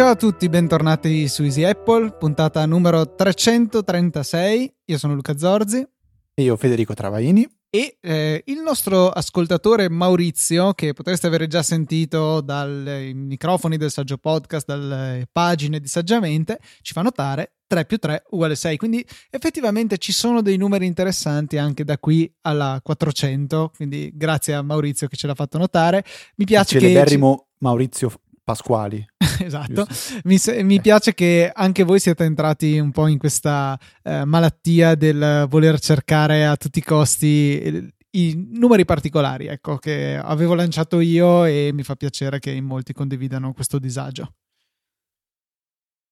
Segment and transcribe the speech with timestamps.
[0.00, 4.74] Ciao a tutti, bentornati su Easy Apple, puntata numero 336.
[4.86, 5.86] Io sono Luca Zorzi.
[6.32, 7.46] E io Federico Travaini.
[7.68, 14.16] E eh, il nostro ascoltatore Maurizio, che potreste avere già sentito dai microfoni del Saggio
[14.16, 18.78] Podcast, dalle pagine di Saggiamente, ci fa notare 3 più 3 uguale 6.
[18.78, 23.72] Quindi effettivamente ci sono dei numeri interessanti anche da qui alla 400.
[23.76, 26.02] Quindi grazie a Maurizio che ce l'ha fatto notare.
[26.36, 27.44] Mi piace il celeberrimo che...
[27.58, 28.10] Maurizio
[28.50, 29.06] Pasquali.
[29.38, 29.86] esatto.
[30.24, 35.46] Mi, mi, piace che anche voi siete entrati un po' in questa eh, malattia del
[35.48, 41.70] voler cercare a tutti i costi i numeri particolari, ecco, che avevo lanciato io e
[41.72, 44.32] mi fa piacere che in molti condividano questo disagio.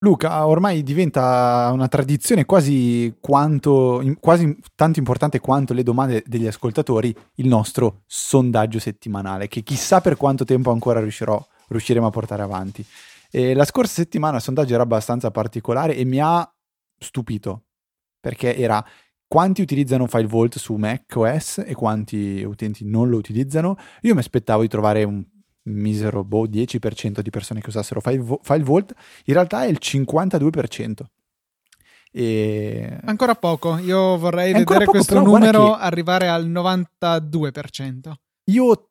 [0.00, 7.12] Luca, ormai diventa una tradizione quasi, quanto, quasi tanto importante quanto le domande degli ascoltatori,
[7.36, 12.84] il nostro sondaggio settimanale, che chissà per quanto tempo ancora riuscirò, riusciremo a portare avanti.
[13.30, 16.50] E la scorsa settimana il sondaggio era abbastanza particolare e mi ha
[16.98, 17.64] stupito,
[18.20, 18.84] perché era
[19.27, 23.77] quanti utilizzano FileVault su macOS e quanti utenti non lo utilizzano.
[24.02, 25.22] Io mi aspettavo di trovare un
[25.64, 30.94] misero boh, 10% di persone che usassero FileVault, in realtà è il 52%.
[32.11, 32.98] E...
[33.05, 35.80] Ancora poco, io vorrei vedere poco, questo numero che...
[35.80, 38.12] arrivare al 92%.
[38.44, 38.91] Io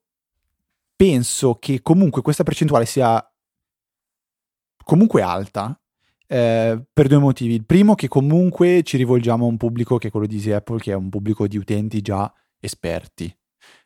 [0.98, 3.24] penso che comunque questa percentuale sia
[4.84, 5.80] comunque alta
[6.28, 7.54] eh, per due motivi.
[7.54, 10.80] Il primo che comunque ci rivolgiamo a un pubblico che è quello di Easy Apple,
[10.80, 13.34] che è un pubblico di utenti già esperti.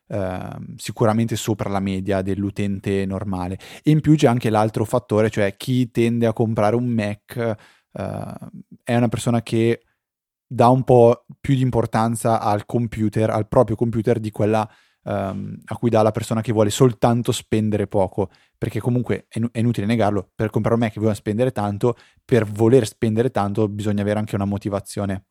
[0.08, 3.58] Ehm, sicuramente sopra la media dell'utente normale.
[3.82, 7.56] E in più c'è anche l'altro fattore, cioè chi tende a comprare un Mac
[7.92, 8.02] uh,
[8.82, 9.82] è una persona che
[10.46, 14.68] dà un po' più di importanza al computer, al proprio computer di quella
[15.04, 19.58] um, a cui dà la persona che vuole soltanto spendere poco, perché comunque è, è
[19.58, 24.18] inutile negarlo, per comprare un Mac bisogna spendere tanto, per voler spendere tanto bisogna avere
[24.18, 25.26] anche una motivazione.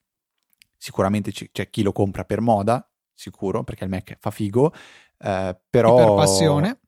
[0.78, 4.74] Sicuramente c'è chi lo compra per moda, sicuro, perché il Mac fa figo,
[5.20, 5.98] eh, però...
[5.98, 6.80] E per passione?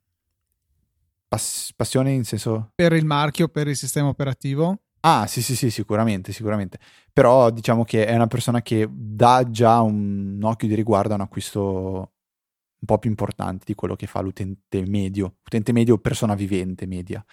[1.28, 2.72] Pass- passione in senso...
[2.76, 4.80] Per il marchio, per il sistema operativo?
[5.02, 6.80] Ah, sì, sì, sì, sicuramente, sicuramente.
[7.12, 11.22] Però diciamo che è una persona che dà già un occhio di riguardo a un
[11.22, 12.13] acquisto
[12.84, 17.24] un po' più importante di quello che fa l'utente medio, utente medio, persona vivente media.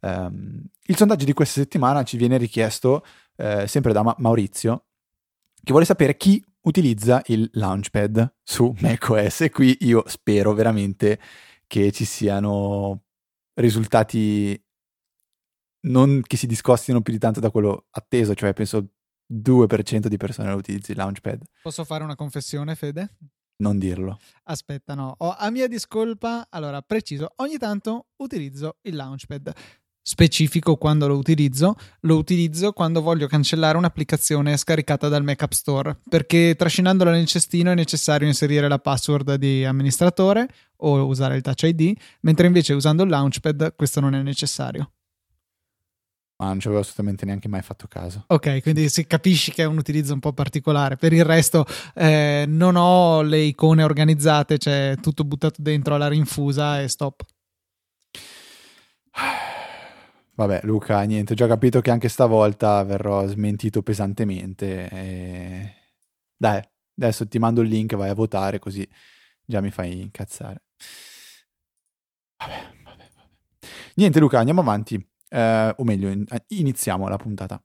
[0.00, 3.04] Um, il sondaggio di questa settimana ci viene richiesto
[3.36, 4.86] eh, sempre da Ma- Maurizio,
[5.62, 11.18] che vuole sapere chi utilizza il Launchpad su macOS e qui io spero veramente
[11.66, 13.04] che ci siano
[13.54, 14.62] risultati
[15.82, 18.90] non che si discostino più di tanto da quello atteso, cioè penso
[19.32, 21.42] 2% di persone lo utilizzi il Launchpad.
[21.62, 23.16] Posso fare una confessione, Fede?
[23.60, 24.18] Non dirlo.
[24.44, 25.14] Aspetta, no.
[25.18, 29.52] Oh, a mia discolpa, allora, preciso, ogni tanto utilizzo il Launchpad
[30.02, 36.00] specifico quando lo utilizzo, lo utilizzo quando voglio cancellare un'applicazione scaricata dal Mac App Store,
[36.08, 40.48] perché trascinandola nel cestino è necessario inserire la password di amministratore
[40.78, 41.92] o usare il Touch ID,
[42.22, 44.90] mentre invece usando il Launchpad questo non è necessario.
[46.40, 48.24] Ma non ci avevo assolutamente neanche mai fatto caso.
[48.28, 50.96] Ok, quindi si capisci che è un utilizzo un po' particolare.
[50.96, 56.80] Per il resto eh, non ho le icone organizzate, cioè tutto buttato dentro alla rinfusa
[56.80, 57.24] e stop.
[60.34, 64.88] Vabbè, Luca, niente, ho già capito che anche stavolta verrò smentito pesantemente.
[64.88, 65.74] E...
[66.34, 66.62] Dai,
[66.96, 68.88] adesso ti mando il link, vai a votare, così
[69.44, 70.62] già mi fai incazzare.
[72.38, 73.28] Vabbè, vabbè, vabbè.
[73.96, 75.09] Niente, Luca, andiamo avanti.
[75.30, 76.12] Eh, o meglio,
[76.48, 77.62] iniziamo la puntata.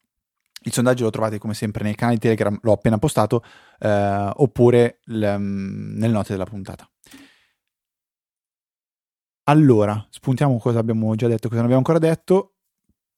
[0.62, 3.44] Il sondaggio lo trovate come sempre nei canali Telegram, l'ho appena postato,
[3.80, 6.90] eh, oppure l- mm, nelle note della puntata.
[9.48, 12.56] Allora, spuntiamo cosa abbiamo già detto, cosa non abbiamo ancora detto.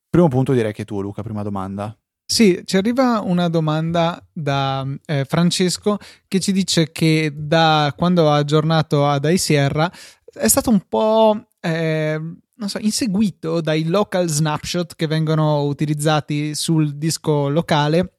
[0.10, 1.98] Primo punto direi che tu, Luca, prima domanda.
[2.30, 5.98] Sì, ci arriva una domanda da eh, Francesco
[6.28, 9.90] che ci dice che da quando ha aggiornato ad iSierra
[10.34, 12.20] è stato un po' eh,
[12.58, 18.14] non so, inseguito dai local snapshot che vengono utilizzati sul disco locale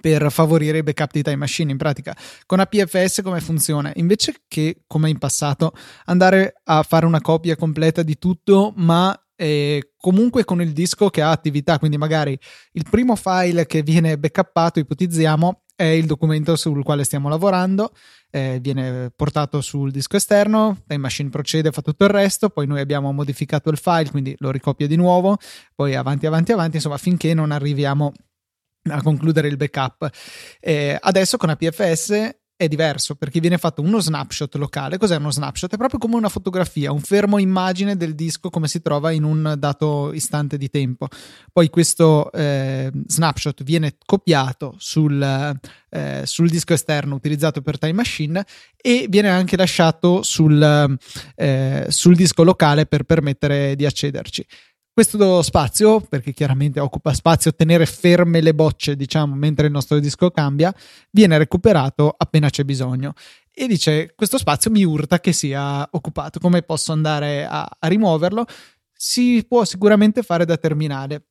[0.00, 3.90] per favorire il backup di time machine in pratica con APFS come funziona?
[3.94, 5.72] Invece che come in passato
[6.04, 11.22] andare a fare una copia completa di tutto ma eh, comunque con il disco che
[11.22, 12.38] ha attività, quindi magari
[12.72, 17.94] il primo file che viene backuppato, ipotizziamo, è il documento sul quale stiamo lavorando,
[18.30, 22.80] eh, viene portato sul disco esterno, Time Machine procede, fa tutto il resto, poi noi
[22.80, 25.38] abbiamo modificato il file, quindi lo ricopia di nuovo,
[25.74, 28.12] poi avanti, avanti, avanti, insomma, finché non arriviamo
[28.90, 30.10] a concludere il backup.
[30.60, 34.98] Eh, adesso con APFS è diverso perché viene fatto uno snapshot locale.
[34.98, 35.72] Cos'è uno snapshot?
[35.72, 39.54] È proprio come una fotografia, un fermo immagine del disco come si trova in un
[39.56, 41.08] dato istante di tempo.
[41.50, 45.58] Poi questo eh, snapshot viene copiato sul,
[45.88, 48.44] eh, sul, disco esterno utilizzato per Time Machine
[48.76, 50.98] e viene anche lasciato sul,
[51.36, 54.46] eh, sul disco locale per permettere di accederci.
[55.00, 60.30] Questo spazio, perché chiaramente occupa spazio tenere ferme le bocce, diciamo, mentre il nostro disco
[60.30, 60.74] cambia,
[61.10, 63.14] viene recuperato appena c'è bisogno.
[63.50, 66.38] E dice: Questo spazio mi urta che sia occupato.
[66.38, 68.44] Come posso andare a, a rimuoverlo?
[68.92, 71.29] Si può sicuramente fare da terminale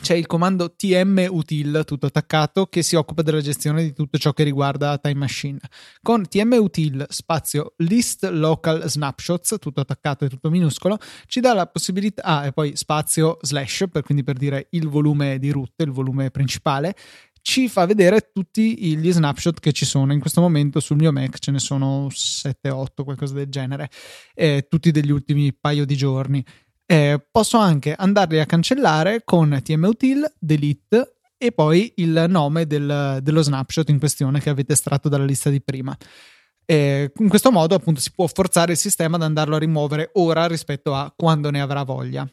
[0.00, 4.42] c'è il comando tmutil tutto attaccato che si occupa della gestione di tutto ciò che
[4.42, 5.58] riguarda Time Machine.
[6.02, 12.22] Con tmutil spazio list local snapshots tutto attaccato e tutto minuscolo ci dà la possibilità
[12.22, 16.30] ah, e poi spazio slash per quindi per dire il volume di root, il volume
[16.30, 16.94] principale
[17.48, 21.38] ci fa vedere tutti gli snapshot che ci sono in questo momento sul mio Mac,
[21.38, 23.88] ce ne sono 7-8, qualcosa del genere,
[24.34, 26.44] eh, tutti degli ultimi paio di giorni.
[26.90, 33.42] Eh, posso anche andarli a cancellare con tmutil, delete e poi il nome del, dello
[33.42, 35.94] snapshot in questione che avete estratto dalla lista di prima.
[36.64, 40.46] Eh, in questo modo appunto si può forzare il sistema ad andarlo a rimuovere ora
[40.46, 42.26] rispetto a quando ne avrà voglia.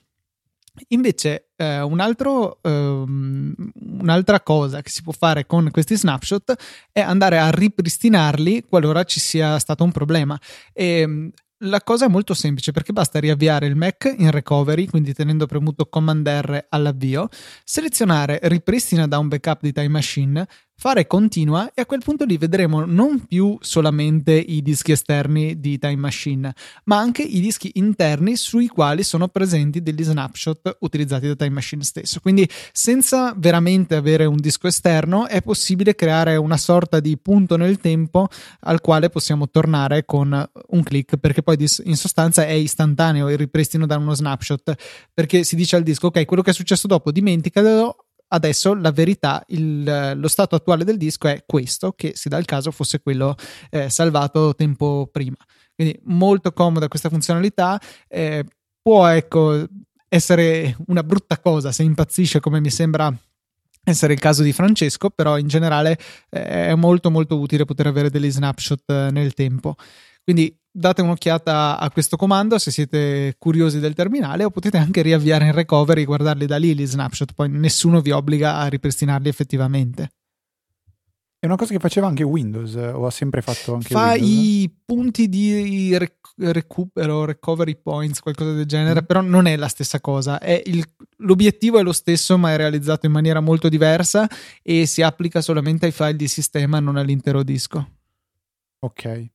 [0.90, 3.54] Invece, eh, un altro, um,
[4.00, 6.54] un'altra cosa che si può fare con questi snapshot
[6.94, 10.40] è andare a ripristinarli qualora ci sia stato un problema.
[10.72, 15.46] E, la cosa è molto semplice perché basta riavviare il Mac in recovery, quindi tenendo
[15.46, 17.30] premuto Command R all'avvio,
[17.64, 22.38] selezionare ripristina da un backup di Time Machine, fare continua e a quel punto lì
[22.38, 26.54] vedremo non più solamente i dischi esterni di Time Machine,
[26.86, 31.84] ma anche i dischi interni sui quali sono presenti degli snapshot utilizzati da Time Machine
[31.84, 32.20] stesso.
[32.20, 37.78] Quindi senza veramente avere un disco esterno è possibile creare una sorta di punto nel
[37.78, 38.28] tempo
[38.62, 43.86] al quale possiamo tornare con un click perché poi in sostanza è istantaneo il ripristino
[43.86, 44.76] da uno snapshot
[45.14, 49.44] perché si dice al disco ok quello che è successo dopo dimenticalo adesso la verità,
[49.48, 53.36] il, lo stato attuale del disco è questo, che si dà il caso fosse quello
[53.70, 55.38] eh, salvato tempo prima.
[55.74, 57.80] Quindi molto comoda questa funzionalità.
[58.08, 58.46] Eh,
[58.82, 59.66] può ecco,
[60.08, 63.14] essere una brutta cosa se impazzisce come mi sembra
[63.84, 65.98] essere il caso di Francesco, però in generale
[66.30, 69.76] eh, è molto molto utile poter avere degli snapshot eh, nel tempo.
[70.24, 75.46] Quindi date un'occhiata a questo comando se siete curiosi del terminale o potete anche riavviare
[75.46, 80.10] in recovery e guardarli da lì gli snapshot, poi nessuno vi obbliga a ripristinarli effettivamente.
[81.40, 84.30] È una cosa che faceva anche Windows o ha sempre fatto anche Fa Windows?
[84.30, 89.06] i punti di rec- recupero, recovery points, qualcosa del genere, mm.
[89.06, 90.40] però non è la stessa cosa.
[90.40, 90.84] È il,
[91.18, 94.28] l'obiettivo è lo stesso, ma è realizzato in maniera molto diversa
[94.64, 97.92] e si applica solamente ai file di sistema, non all'intero disco.
[98.80, 99.34] Ok.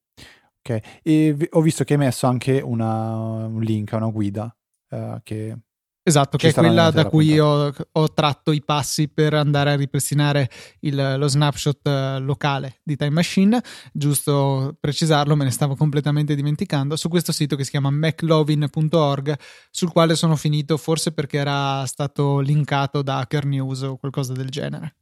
[0.62, 4.54] Ok, e ho visto che hai messo anche una, un link a una guida
[4.90, 5.56] uh, che
[6.02, 10.50] Esatto, che è quella da cui ho, ho, tratto i passi per andare a ripristinare
[10.80, 13.62] il, lo snapshot eh, locale di Time Machine.
[13.92, 16.96] Giusto precisarlo, me ne stavo completamente dimenticando.
[16.96, 19.38] Su questo sito che si chiama maclovin.org,
[19.70, 24.48] sul quale sono finito forse perché era stato linkato da Hacker News o qualcosa del
[24.48, 24.94] genere.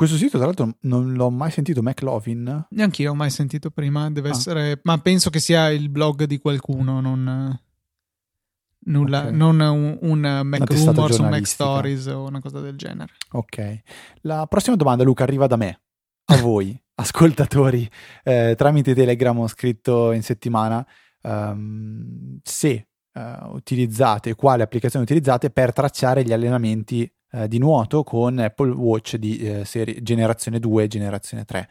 [0.00, 2.68] Questo sito, tra l'altro, non l'ho mai sentito, McLovin.
[2.70, 4.32] Neanch'io ho mai sentito prima, deve ah.
[4.32, 4.80] essere...
[4.84, 7.60] Ma penso che sia il blog di qualcuno, non...
[8.86, 9.36] Nulla, okay.
[9.36, 13.12] non un, un Mac Rumors, un Mac Stories o una cosa del genere.
[13.32, 13.80] Ok.
[14.22, 15.82] La prossima domanda, Luca, arriva da me,
[16.24, 17.86] a voi, ascoltatori,
[18.24, 20.82] eh, tramite Telegram ho scritto in settimana
[21.24, 28.38] um, se uh, utilizzate, quale applicazione utilizzate per tracciare gli allenamenti eh, di nuoto con
[28.38, 31.68] Apple Watch di eh, serie, generazione 2 e generazione 3.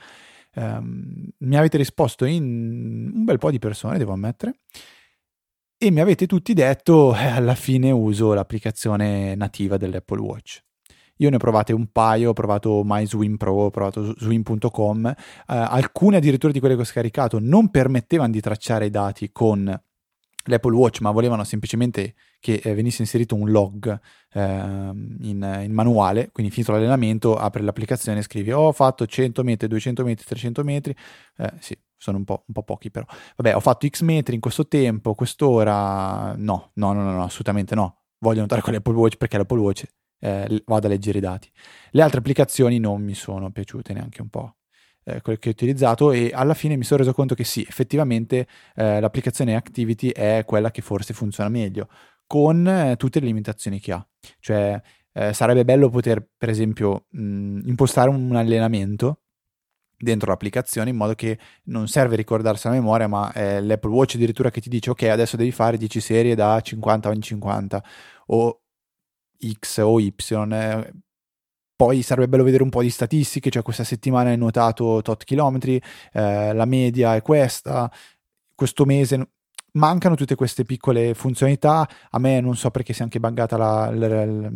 [0.55, 4.59] Um, ehm, mi avete risposto in un bel po' di persone, devo ammettere,
[5.77, 10.63] e mi avete tutti detto eh, alla fine uso l'applicazione nativa dell'Apple Watch.
[11.21, 15.15] Io ne ho provate un paio, ho provato MySwim Pro, ho provato swim.com, eh,
[15.47, 19.77] alcune addirittura di quelle che ho scaricato non permettevano di tracciare i dati con
[20.45, 23.99] l'Apple Watch, ma volevano semplicemente che eh, venisse inserito un log
[24.33, 29.43] eh, in, in, manuale, quindi finito l'allenamento apri l'applicazione e scrivi oh, ho fatto 100
[29.43, 30.95] metri, 200 metri, 300 metri,
[31.37, 33.05] eh, sì, sono un po', un po', pochi però,
[33.35, 38.03] vabbè ho fatto x metri in questo tempo, quest'ora, no, no, no, no, assolutamente no,
[38.19, 39.83] voglio notare con l'Apple Watch perché l'Apple Watch
[40.19, 41.49] eh, vado a leggere i dati.
[41.91, 44.55] Le altre applicazioni non mi sono piaciute neanche un po'
[45.03, 48.99] eh, che ho utilizzato e alla fine mi sono reso conto che sì, effettivamente eh,
[48.99, 51.89] l'applicazione Activity è quella che forse funziona meglio,
[52.27, 54.07] con eh, tutte le limitazioni che ha.
[54.39, 54.81] Cioè
[55.13, 59.21] eh, sarebbe bello poter, per esempio, mh, impostare un allenamento
[59.99, 64.49] dentro l'applicazione in modo che non serve ricordarsi la memoria ma è l'Apple Watch addirittura
[64.49, 67.83] che ti dice ok adesso devi fare 10 serie da 50 in 50
[68.27, 68.61] o
[69.59, 70.13] X o Y
[70.51, 70.93] eh,
[71.79, 75.81] poi sarebbe bello vedere un po' di statistiche, cioè questa settimana hai nuotato tot chilometri,
[76.11, 77.89] eh, la media è questa,
[78.53, 79.29] questo mese
[79.73, 84.25] mancano tutte queste piccole funzionalità, a me non so perché sia anche buggata la, la,
[84.25, 84.51] la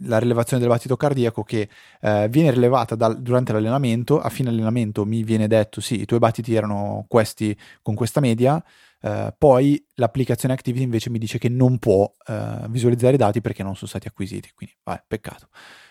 [0.00, 1.68] la rilevazione del battito cardiaco che
[2.00, 6.18] eh, viene rilevata dal, durante l'allenamento, a fine allenamento mi viene detto sì, i tuoi
[6.18, 8.62] battiti erano questi con questa media,
[9.00, 13.62] eh, poi l'applicazione Activity invece mi dice che non può eh, visualizzare i dati perché
[13.62, 15.48] non sono stati acquisiti, quindi vabbè, peccato.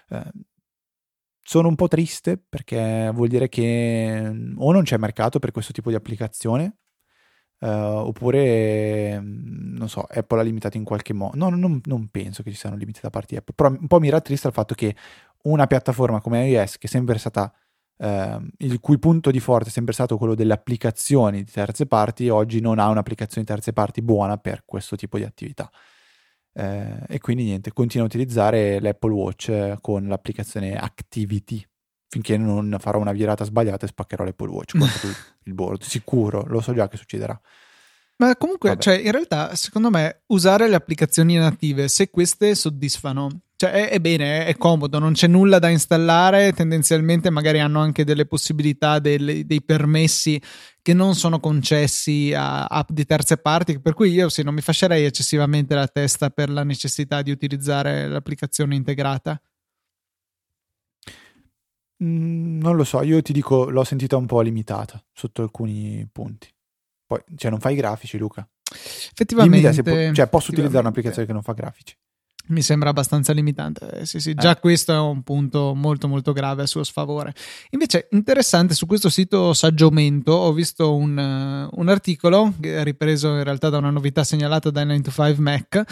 [0.09, 0.31] Eh,
[1.41, 5.71] sono un po' triste perché vuol dire che mm, o non c'è mercato per questo
[5.71, 6.77] tipo di applicazione
[7.59, 11.35] Uh, oppure mm, non so, Apple ha limitato in qualche modo.
[11.37, 13.53] No, non, non, penso che ci siano limiti da parte di Apple.
[13.55, 14.95] Però un po' mi rattrista il fatto che
[15.43, 17.51] una piattaforma come iOS, che è sempre stata
[17.97, 22.29] uh, il cui punto di forza è sempre stato quello delle applicazioni di terze parti,
[22.29, 25.69] oggi non ha un'applicazione di terze parti buona per questo tipo di attività.
[26.57, 31.63] Uh, e quindi niente, continua a utilizzare l'Apple Watch con l'applicazione Activity
[32.09, 35.09] finché non farò una virata sbagliata e spaccherò l'Apple Watch contro
[35.43, 35.83] il board.
[35.83, 37.39] Sicuro, lo so già che succederà.
[38.19, 43.69] Ma comunque, cioè, in realtà, secondo me, usare le applicazioni native, se queste soddisfano, cioè
[43.71, 48.25] è, è, bene, è, comodo, non c'è nulla da installare, tendenzialmente magari hanno anche delle
[48.25, 50.41] possibilità, delle, dei permessi
[50.81, 54.61] che non sono concessi a app di terze parti, per cui io sì, non mi
[54.61, 59.39] fascerei eccessivamente la testa per la necessità di utilizzare l'applicazione integrata.
[62.03, 66.47] Mm, non lo so, io ti dico, l'ho sentita un po' limitata sotto alcuni punti.
[67.07, 68.47] Poi, cioè, non fai grafici, Luca.
[68.71, 69.81] Effettivamente.
[69.81, 71.95] Po- cioè, posso utilizzare un'applicazione che non fa grafici.
[72.49, 73.89] Mi sembra abbastanza limitante.
[73.91, 74.59] Eh, sì, sì, già eh.
[74.59, 77.33] questo è un punto molto, molto grave a suo sfavore.
[77.71, 83.69] Invece, interessante, su questo sito Saggiomento ho visto un, uh, un articolo, ripreso in realtà
[83.69, 85.83] da una novità segnalata da 9 to 5 Mac,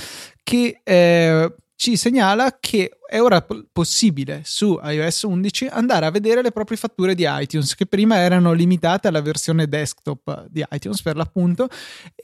[0.44, 6.52] che eh, ci segnala che è ora possibile su iOS 11 andare a vedere le
[6.52, 11.68] proprie fatture di iTunes che prima erano limitate alla versione desktop di iTunes per l'appunto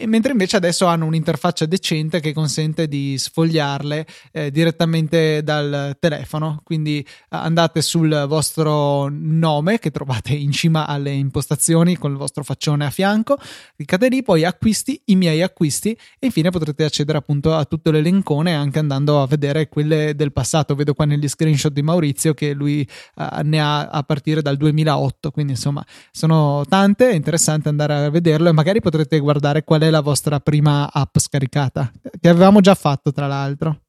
[0.05, 6.61] mentre invece adesso hanno un'interfaccia decente che consente di sfogliarle eh, direttamente dal telefono.
[6.63, 12.85] Quindi andate sul vostro nome che trovate in cima alle impostazioni con il vostro faccione
[12.85, 13.37] a fianco
[13.75, 18.53] cliccate lì poi acquisti i miei acquisti e infine potrete accedere appunto a tutto l'elencone
[18.53, 20.75] anche andando a vedere quelle del passato passato.
[20.75, 25.31] Vedo qua negli screenshot di Maurizio che lui uh, ne ha a partire dal 2008,
[25.31, 29.89] quindi insomma sono tante, è interessante andare a vederlo e magari potrete guardare qual è
[29.89, 33.81] la vostra prima app scaricata, che avevamo già fatto tra l'altro.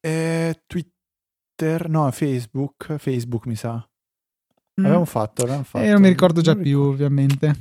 [0.00, 3.74] Eh, Twitter, no, Facebook, Facebook mi sa.
[4.80, 4.84] Mm.
[4.84, 5.84] Avevamo fatto, avevamo fatto.
[5.84, 6.88] E eh, non mi ricordo già più, ricordo.
[6.90, 7.60] ovviamente.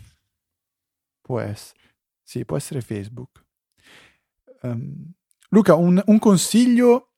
[1.21, 1.79] Può essere.
[2.24, 3.43] Sì, può essere Facebook.
[4.62, 5.12] Um,
[5.50, 7.10] Luca, un, un, consiglio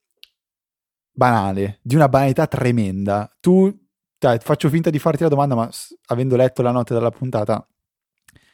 [1.13, 3.31] banale, di una banalità tremenda.
[3.39, 3.71] Tu,
[4.17, 5.69] dai, faccio finta di farti la domanda, ma
[6.07, 7.65] avendo letto la notte della puntata,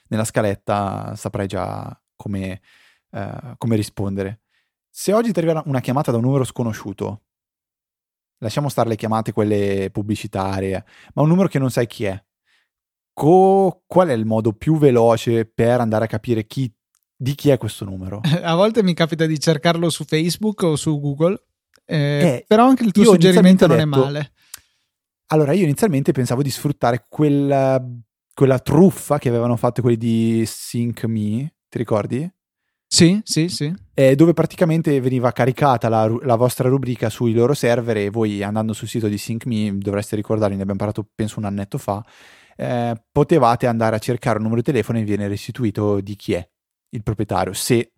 [0.09, 2.61] nella scaletta saprai già come,
[3.11, 4.41] uh, come rispondere.
[4.89, 7.23] Se oggi ti arriva una chiamata da un numero sconosciuto,
[8.39, 12.23] lasciamo stare le chiamate, quelle pubblicitarie, ma un numero che non sai chi è,
[13.13, 16.73] co- qual è il modo più veloce per andare a capire chi,
[17.15, 18.21] di chi è questo numero?
[18.41, 21.48] A volte mi capita di cercarlo su Facebook o su Google
[21.89, 24.31] eh, eh, però anche il tuo suggerimento non detto, è male.
[25.27, 27.83] Allora, io inizialmente pensavo di sfruttare quella,
[28.33, 32.31] quella truffa che avevano fatto quelli di Sync Me, ti ricordi?
[32.91, 33.71] Sì, sì, sì.
[33.93, 38.73] Eh, dove praticamente veniva caricata la, la, vostra rubrica sui loro server e voi andando
[38.73, 42.03] sul sito di SyncMe, dovreste ricordarvi, ne abbiamo parlato penso un annetto fa,
[42.55, 46.49] eh, potevate andare a cercare un numero di telefono e viene restituito di chi è
[46.89, 47.53] il proprietario.
[47.53, 47.91] Se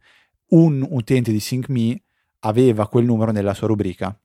[0.50, 2.02] un utente di SyncMe
[2.42, 4.18] aveva quel numero nella sua rubrica.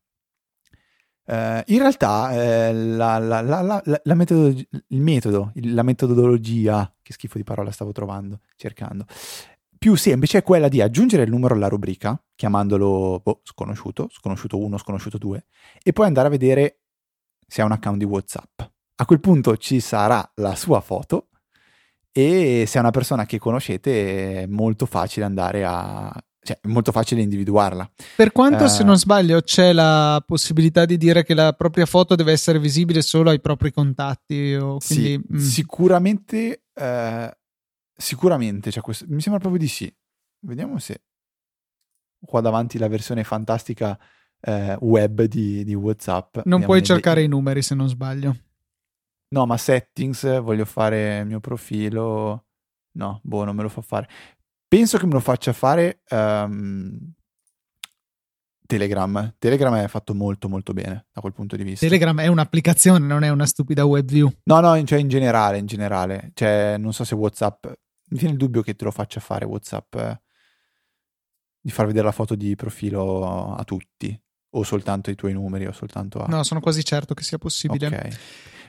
[1.29, 7.43] Uh, in realtà eh, la, la, la, metodologia, il metodo, la metodologia, che schifo di
[7.43, 9.07] parola stavo trovando, cercando,
[9.77, 14.79] più semplice è quella di aggiungere il numero alla rubrica, chiamandolo boh, sconosciuto, sconosciuto 1,
[14.79, 15.47] sconosciuto 2,
[15.83, 16.79] e poi andare a vedere
[17.47, 18.61] se ha un account di WhatsApp.
[18.97, 21.29] A quel punto ci sarà la sua foto
[22.11, 26.11] e se è una persona che conoscete è molto facile andare a
[26.47, 27.91] cioè, è molto facile individuarla.
[28.15, 32.15] Per quanto, uh, se non sbaglio, c'è la possibilità di dire che la propria foto
[32.15, 34.55] deve essere visibile solo ai propri contatti.
[34.55, 35.37] O quindi, sì, mm.
[35.39, 37.29] sicuramente, uh,
[37.95, 39.93] sicuramente cioè questo, mi sembra proprio di sì.
[40.47, 41.03] Vediamo se
[42.25, 43.99] qua davanti la versione fantastica
[44.43, 46.39] uh, web di, di WhatsApp.
[46.45, 48.37] Non puoi cercare i numeri se non sbaglio.
[49.29, 52.45] No, ma settings, voglio fare il mio profilo.
[52.93, 54.09] No, boh, non me lo fa fare.
[54.69, 57.13] Penso che me lo faccia fare um,
[58.67, 59.35] Telegram.
[59.39, 61.87] Telegram è fatto molto molto bene da quel punto di vista.
[61.87, 64.31] Telegram è un'applicazione, non è una stupida web view.
[64.45, 66.33] No, no, cioè in generale, in generale.
[66.35, 67.67] Cioè, non so se WhatsApp...
[68.09, 70.23] Mi viene il dubbio che te lo faccia fare WhatsApp eh,
[71.61, 74.17] di far vedere la foto di profilo a tutti
[74.51, 76.27] o soltanto i tuoi numeri o soltanto a...
[76.29, 77.89] No, sono quasi certo che sia possibile.
[77.89, 78.19] Ok.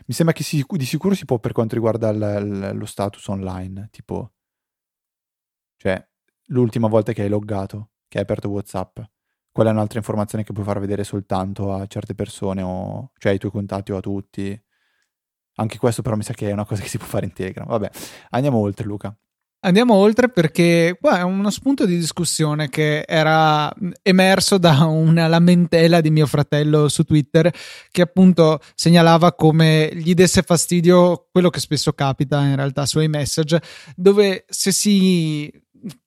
[0.08, 3.28] Mi sembra che si, di sicuro si può per quanto riguarda l, l, lo status
[3.28, 4.32] online, tipo...
[5.78, 6.06] Cioè,
[6.48, 9.00] l'ultima volta che hai loggato, che hai aperto WhatsApp
[9.58, 13.40] quella è un'altra informazione che puoi far vedere soltanto a certe persone, o, cioè ai
[13.40, 14.56] tuoi contatti o a tutti.
[15.56, 17.66] Anche questo però mi sa che è una cosa che si può fare in Telegram.
[17.66, 17.90] Vabbè,
[18.30, 19.18] andiamo oltre Luca.
[19.62, 26.02] Andiamo oltre perché qua è uno spunto di discussione che era emerso da una lamentela
[26.02, 27.52] di mio fratello su Twitter
[27.90, 33.60] che appunto segnalava come gli desse fastidio quello che spesso capita in realtà su iMessage
[33.96, 35.52] dove se si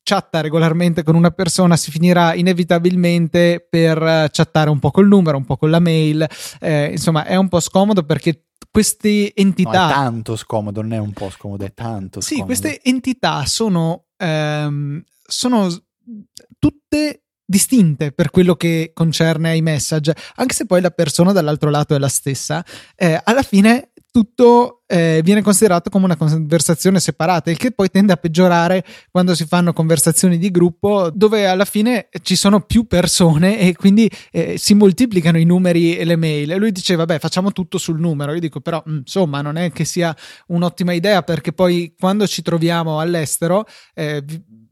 [0.02, 5.44] chatta regolarmente con una persona si finirà inevitabilmente per chattare un po' col numero, un
[5.44, 6.26] po' con la mail,
[6.60, 9.86] eh, insomma è un po' scomodo perché queste entità...
[9.86, 12.54] No, è tanto scomodo, non è un po' scomodo, è tanto sì, scomodo.
[12.54, 15.68] Sì, queste entità sono, ehm, sono
[16.58, 21.96] tutte distinte per quello che concerne ai message, anche se poi la persona dall'altro lato
[21.96, 27.56] è la stessa, eh, alla fine tutto eh, viene considerato come una conversazione separata, il
[27.56, 32.34] che poi tende a peggiorare quando si fanno conversazioni di gruppo dove alla fine ci
[32.34, 36.50] sono più persone e quindi eh, si moltiplicano i numeri e le mail.
[36.50, 38.32] E lui diceva, beh, facciamo tutto sul numero.
[38.32, 40.14] Io dico, però, mm, insomma, non è che sia
[40.48, 43.64] un'ottima idea perché poi quando ci troviamo all'estero,
[43.94, 44.24] eh,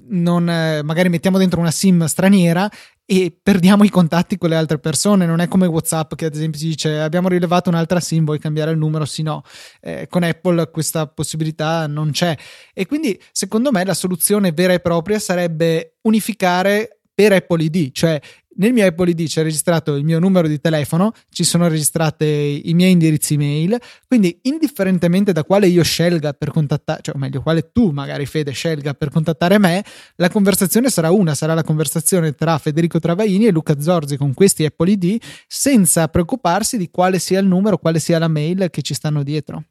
[0.09, 2.71] non, eh, magari mettiamo dentro una SIM straniera
[3.05, 5.25] e perdiamo i contatti con le altre persone.
[5.25, 8.73] Non è come WhatsApp che ad esempio si dice abbiamo rilevato un'altra SIM, vuoi cambiare
[8.73, 9.05] il numero?
[9.07, 9.43] Sì, no.
[9.81, 12.37] Eh, con Apple questa possibilità non c'è.
[12.75, 18.21] E quindi secondo me la soluzione vera e propria sarebbe unificare per Apple ID, cioè
[18.59, 22.75] nel mio Apple ID c'è registrato il mio numero di telefono, ci sono registrate i
[22.75, 23.77] miei indirizzi email,
[24.07, 28.53] quindi indifferentemente da quale io scelga per contattare, cioè o meglio, quale tu magari Fede
[28.53, 33.51] scelga per contattare me, la conversazione sarà una, sarà la conversazione tra Federico Travaini e
[33.51, 38.21] Luca Zorzi con questi Apple ID, senza preoccuparsi di quale sia il numero, quale sia
[38.21, 39.65] la mail che ci stanno dietro.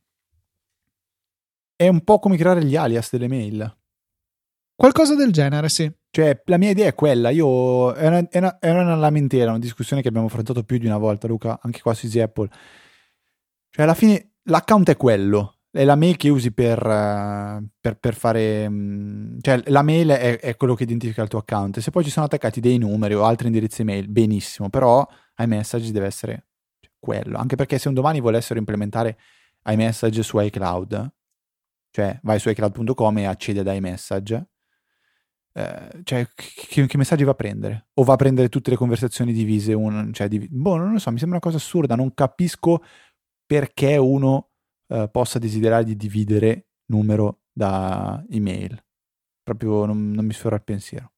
[1.77, 3.73] È un po' come creare gli alias delle mail.
[4.75, 5.89] Qualcosa del genere, sì.
[6.17, 7.29] Cioè, la mia idea è quella.
[7.29, 11.27] Io è una, una, una lamentela, una discussione che abbiamo affrontato più di una volta,
[11.27, 12.49] Luca, anche qua su Easy Apple.
[13.69, 15.59] Cioè, alla fine l'account è quello.
[15.69, 18.65] È la mail che usi per, uh, per, per fare.
[18.65, 21.77] Um, cioè, la mail è, è, quello che identifica il tuo account.
[21.81, 24.71] Se poi ci sono attaccati dei numeri o altri indirizzi email, benissimo.
[24.71, 26.47] Però iMessage deve essere
[26.97, 27.37] quello.
[27.37, 29.19] Anche perché se un domani volessero implementare
[29.65, 31.13] iMessage su iCloud,
[31.91, 34.47] cioè vai su iCloud.com e accedi ad iMessage
[35.57, 37.87] eh, cioè, che, che, messaggi va a prendere?
[37.95, 39.73] O va a prendere tutte le conversazioni divise?
[39.73, 41.95] Un, cioè, div- boh, non lo so, mi sembra una cosa assurda.
[41.95, 42.83] Non capisco
[43.43, 44.51] perché uno
[44.87, 48.79] eh, possa desiderare di dividere numero da email.
[49.41, 51.13] Proprio non, non mi sfiora il pensiero.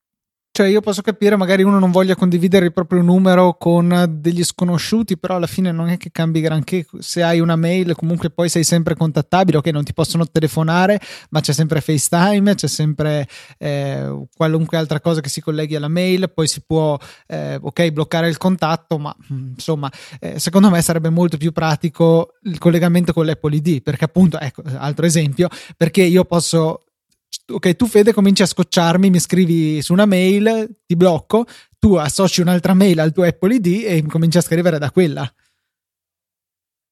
[0.51, 5.17] Cioè, io posso capire, magari uno non voglia condividere il proprio numero con degli sconosciuti,
[5.17, 6.85] però alla fine non è che cambi granché.
[6.97, 11.39] Se hai una mail, comunque poi sei sempre contattabile, ok, non ti possono telefonare, ma
[11.39, 16.47] c'è sempre FaceTime, c'è sempre eh, qualunque altra cosa che si colleghi alla mail, poi
[16.47, 21.38] si può, eh, ok, bloccare il contatto, ma mm, insomma, eh, secondo me sarebbe molto
[21.38, 26.83] più pratico il collegamento con l'Apple ID, perché appunto, ecco, altro esempio, perché io posso
[27.51, 31.45] ok, tu Fede cominci a scocciarmi, mi scrivi su una mail, ti blocco,
[31.77, 35.31] tu associ un'altra mail al tuo Apple ID e cominci a scrivere da quella.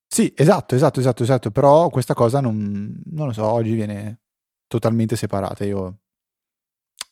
[0.10, 4.21] Sì, esatto, esatto, esatto, esatto, però questa cosa non, non lo so, oggi viene
[4.67, 6.00] totalmente separata, io...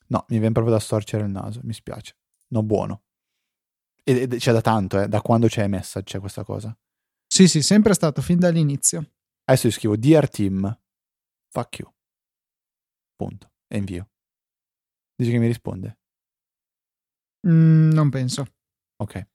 [0.08, 2.16] No, mi viene proprio da storcere il naso, mi spiace,
[2.50, 3.02] no buono.
[4.04, 6.76] E, c'è da tanto, eh, da quando c'è message c'è questa cosa.
[7.26, 9.04] Sì, sì, sempre stato, fin dall'inizio.
[9.46, 10.80] Adesso io scrivo Dear Team,
[11.50, 11.95] fuck you.
[13.16, 13.52] Punto.
[13.68, 14.10] E invio.
[15.16, 15.98] Dici che mi risponde?
[17.48, 18.46] Mm, non penso.
[18.98, 19.28] Ok.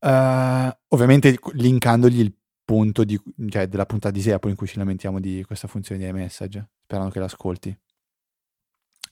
[0.00, 5.20] Uh, ovviamente linkandogli il punto di, cioè, della puntata di Seapo in cui ci lamentiamo
[5.20, 7.78] di questa funzione di iMessage, sperando che l'ascolti.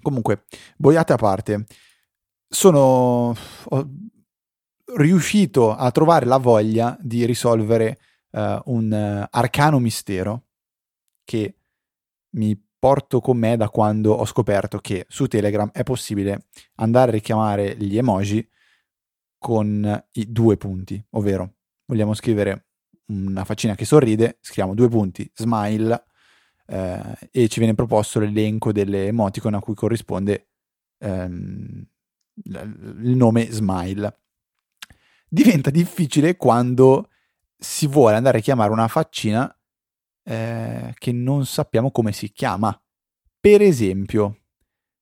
[0.00, 0.46] Comunque,
[0.76, 1.66] boiate a parte,
[2.48, 3.34] sono
[4.96, 7.98] riuscito a trovare la voglia di risolvere
[8.30, 10.48] uh, un uh, arcano mistero
[11.24, 11.56] che
[12.30, 17.14] mi porto con me da quando ho scoperto che su Telegram è possibile andare a
[17.14, 18.44] richiamare gli emoji
[19.38, 22.70] con i due punti, ovvero vogliamo scrivere
[23.06, 26.06] una faccina che sorride, scriviamo due punti, smile,
[26.66, 30.48] eh, e ci viene proposto l'elenco delle emoticon a cui corrisponde
[30.98, 31.86] ehm,
[32.46, 34.22] il nome smile.
[35.28, 37.10] Diventa difficile quando
[37.56, 39.56] si vuole andare a chiamare una faccina
[40.24, 42.78] eh, che non sappiamo come si chiama.
[43.40, 44.38] Per esempio,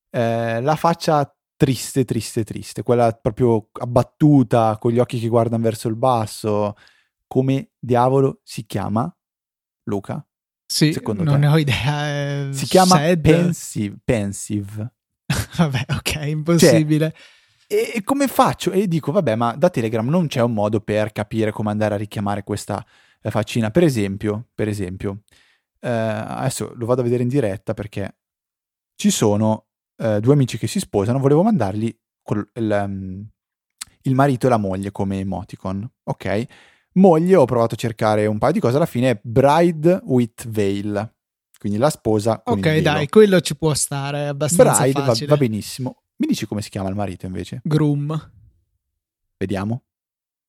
[0.09, 5.87] eh, la faccia triste, triste, triste, quella proprio abbattuta, con gli occhi che guardano verso
[5.87, 6.75] il basso.
[7.27, 9.13] Come diavolo si chiama,
[9.83, 10.25] Luca?
[10.65, 11.39] Sì, Secondo non te?
[11.39, 12.47] ne ho idea.
[12.47, 13.97] Eh, si chiama pensive.
[14.03, 14.93] pensive.
[15.57, 17.13] vabbè, ok, impossibile.
[17.67, 18.71] Cioè, e come faccio?
[18.71, 21.97] E dico, vabbè, ma da Telegram non c'è un modo per capire come andare a
[21.97, 22.85] richiamare questa
[23.21, 23.71] eh, faccina.
[23.71, 25.23] Per esempio, per esempio,
[25.79, 28.17] eh, adesso lo vado a vedere in diretta perché
[28.95, 33.27] ci sono eh, due amici che si sposano, volevo mandargli col, il, um,
[34.03, 36.45] il marito e la moglie come emoticon, ok?
[36.93, 41.15] Moglie, ho provato a cercare un paio di cose, alla fine è Bride with Veil,
[41.57, 45.37] quindi la sposa con Ok, dai, quello ci può stare, è abbastanza Bride va, va,
[45.37, 46.03] benissimo.
[46.17, 47.61] Mi dici come si chiama il marito invece?
[47.63, 48.31] Groom.
[49.37, 49.83] Vediamo.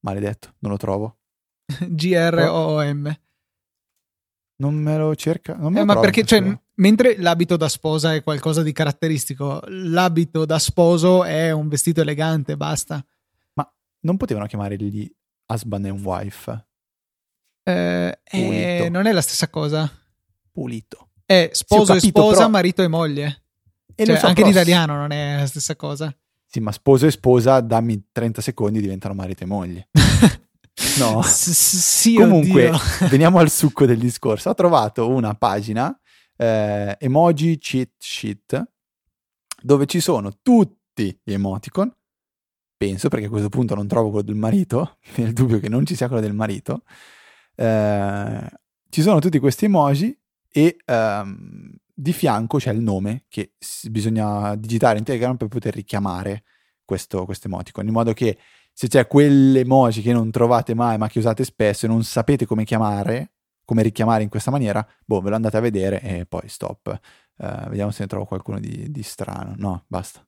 [0.00, 1.18] Maledetto, non lo trovo.
[1.80, 3.16] G-R-O-M.
[4.56, 5.54] Non me lo cerca.
[5.54, 10.44] Non me eh, ma perché, cioè, mentre l'abito da sposa è qualcosa di caratteristico, l'abito
[10.44, 13.04] da sposo è un vestito elegante, basta.
[13.54, 13.68] Ma
[14.00, 15.10] non potevano chiamargli
[15.46, 16.66] husband and wife.
[17.64, 19.90] Eh, eh, non è la stessa cosa.
[20.52, 21.08] Pulito.
[21.24, 22.48] È sposo capito, e sposa, però...
[22.48, 23.42] marito e moglie.
[23.94, 26.14] E cioè, so, anche in italiano non è la stessa cosa.
[26.46, 29.88] Sì, ma sposo e sposa, dammi 30 secondi, diventano marito e moglie.
[30.98, 31.22] no.
[31.26, 32.80] Sì, Comunque, oddio.
[33.08, 34.50] veniamo al succo del discorso.
[34.50, 35.96] Ho trovato una pagina,
[36.36, 38.62] eh, emoji cheat sheet,
[39.62, 41.92] dove ci sono tutti gli emoticon
[42.82, 45.94] penso, perché a questo punto non trovo quello del marito, nel dubbio che non ci
[45.94, 46.82] sia quello del marito,
[47.54, 48.48] eh,
[48.88, 53.52] ci sono tutti questi emoji e ehm, di fianco c'è il nome che
[53.88, 56.42] bisogna digitare in Telegram per poter richiamare
[56.84, 58.36] questo, questo emoticon, in modo che
[58.72, 62.64] se c'è quell'emoji che non trovate mai ma che usate spesso e non sapete come
[62.64, 63.32] chiamare,
[63.64, 67.00] come richiamare in questa maniera, boh, ve lo andate a vedere e poi stop.
[67.36, 69.54] Uh, vediamo se ne trovo qualcuno di, di strano.
[69.56, 70.26] No, basta.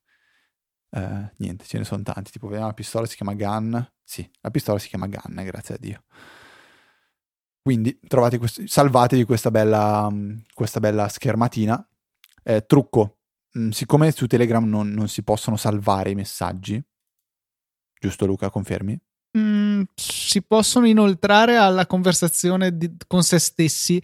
[0.90, 2.30] Uh, niente, ce ne sono tanti.
[2.30, 3.92] Tipo, vediamo, la pistola si chiama Gun.
[4.02, 6.04] Sì, la pistola si chiama Gun, grazie a Dio.
[7.64, 10.12] Quindi trovate questo, salvatevi questa bella,
[10.52, 11.86] questa bella schermatina.
[12.42, 13.20] Eh, trucco,
[13.58, 16.82] mm, siccome su Telegram non, non, si possono salvare i messaggi,
[18.00, 18.98] giusto Luca, confermi?
[19.36, 24.00] Mm, si possono inoltrare alla conversazione di, con se stessi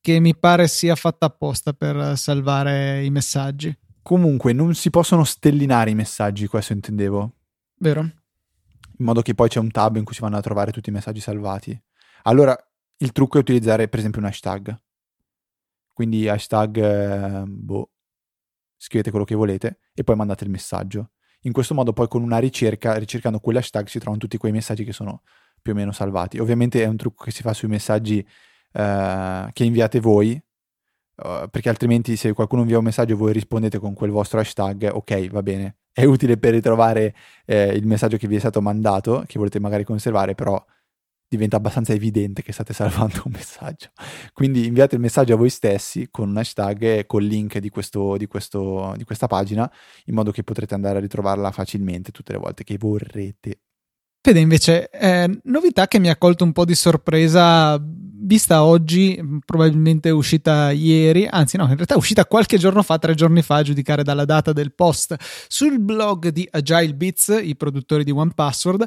[0.00, 3.76] che mi pare sia fatta apposta per salvare i messaggi.
[4.02, 7.34] Comunque non si possono stellinare i messaggi, questo intendevo.
[7.76, 8.00] Vero.
[8.00, 10.92] In modo che poi c'è un tab in cui si vanno a trovare tutti i
[10.92, 11.78] messaggi salvati.
[12.22, 12.56] Allora,
[12.98, 14.78] il trucco è utilizzare per esempio un hashtag.
[15.92, 17.90] Quindi hashtag, eh, boh,
[18.76, 21.10] scrivete quello che volete e poi mandate il messaggio.
[21.42, 24.92] In questo modo poi con una ricerca, ricercando quell'hashtag, si trovano tutti quei messaggi che
[24.92, 25.22] sono
[25.62, 26.38] più o meno salvati.
[26.38, 28.26] Ovviamente è un trucco che si fa sui messaggi
[28.72, 30.40] eh, che inviate voi,
[31.22, 34.88] Uh, perché altrimenti se qualcuno invia un messaggio e voi rispondete con quel vostro hashtag,
[34.90, 39.24] ok, va bene, è utile per ritrovare eh, il messaggio che vi è stato mandato,
[39.26, 40.64] che volete magari conservare, però
[41.30, 43.90] diventa abbastanza evidente che state salvando un messaggio.
[44.32, 48.16] Quindi inviate il messaggio a voi stessi con un hashtag e col link di, questo,
[48.16, 49.70] di, questo, di questa pagina,
[50.06, 53.60] in modo che potrete andare a ritrovarla facilmente tutte le volte che vorrete.
[54.22, 60.10] Fede, invece, eh, novità che mi ha colto un po' di sorpresa, vista oggi, probabilmente
[60.10, 63.62] uscita ieri, anzi no, in realtà è uscita qualche giorno fa, tre giorni fa, a
[63.62, 65.16] giudicare dalla data del post,
[65.48, 68.84] sul blog di Agile Bits, i produttori di One Password,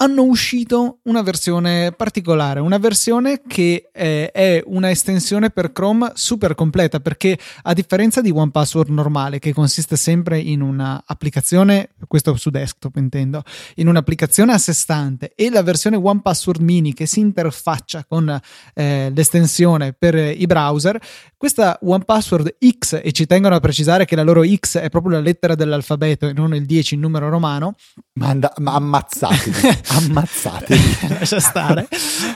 [0.00, 6.54] hanno uscito una versione particolare, una versione che eh, è una estensione per Chrome super
[6.54, 12.50] completa perché a differenza di One Password normale che consiste sempre in un'applicazione, questo su
[12.50, 13.42] desktop intendo,
[13.76, 18.40] in un'applicazione a sé stante e la versione One Password mini che si interfaccia con
[18.74, 21.00] eh, l'estensione per i browser,
[21.38, 25.12] questa One Password X e ci tengono a precisare che la loro X è proprio
[25.12, 27.76] la lettera dell'alfabeto e non il 10 in numero romano.
[28.14, 29.78] Ma, and- ma ammazzatevi.
[29.86, 30.96] Ammazzatevi.
[31.10, 31.88] Lascia stare.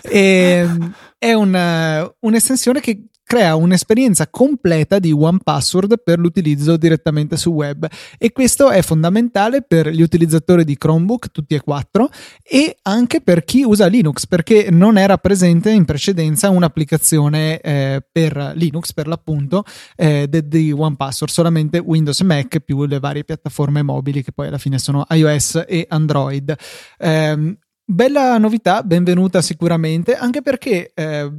[0.02, 7.38] E, ehm, è un, un'estensione che crea un'esperienza completa di One Password per l'utilizzo direttamente
[7.38, 12.10] su web e questo è fondamentale per gli utilizzatori di Chromebook, tutti e quattro,
[12.42, 18.52] e anche per chi usa Linux perché non era presente in precedenza un'applicazione eh, per
[18.54, 19.64] Linux per l'appunto
[19.96, 24.48] eh, di One Password, solamente Windows e Mac più le varie piattaforme mobili che poi
[24.48, 26.54] alla fine sono iOS e Android.
[26.98, 31.30] Eh, bella novità, benvenuta sicuramente, anche perché eh,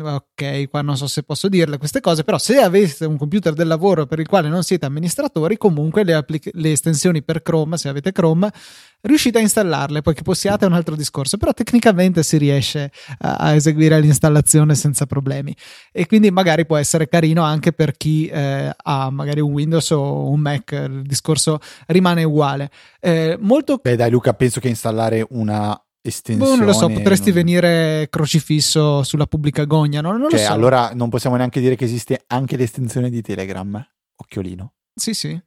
[0.00, 3.66] ok, qua non so se posso dirle queste cose, però se aveste un computer del
[3.66, 7.88] lavoro per il quale non siete amministratori, comunque le, applic- le estensioni per Chrome, se
[7.88, 8.50] avete Chrome,
[9.02, 13.36] riuscite a installarle, poi che possiate è un altro discorso, però tecnicamente si riesce a,
[13.36, 15.54] a, eseguire l'installazione senza problemi
[15.92, 20.28] e quindi magari può essere carino anche per chi eh, ha magari un Windows o
[20.28, 22.70] un Mac, il discorso rimane uguale.
[23.00, 23.78] Eh, molto...
[23.82, 26.50] Beh dai Luca, penso che installare una estensione.
[26.50, 27.34] Boh, non lo so, potresti non...
[27.34, 30.16] venire crocifisso sulla pubblica gogna, no?
[30.16, 30.52] non cioè, lo so.
[30.52, 33.86] Allora non possiamo neanche dire che esiste anche l'estensione di Telegram.
[34.16, 34.72] Occhiolino.
[34.94, 35.40] Sì, sì.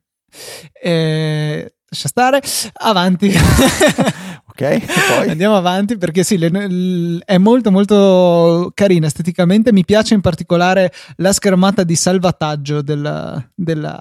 [0.81, 2.41] Eh, lascia stare,
[2.73, 3.31] avanti.
[4.61, 9.73] ok, andiamo avanti perché sì, le, le, è molto molto carina esteticamente.
[9.73, 13.99] Mi piace in particolare la schermata di salvataggio della, della,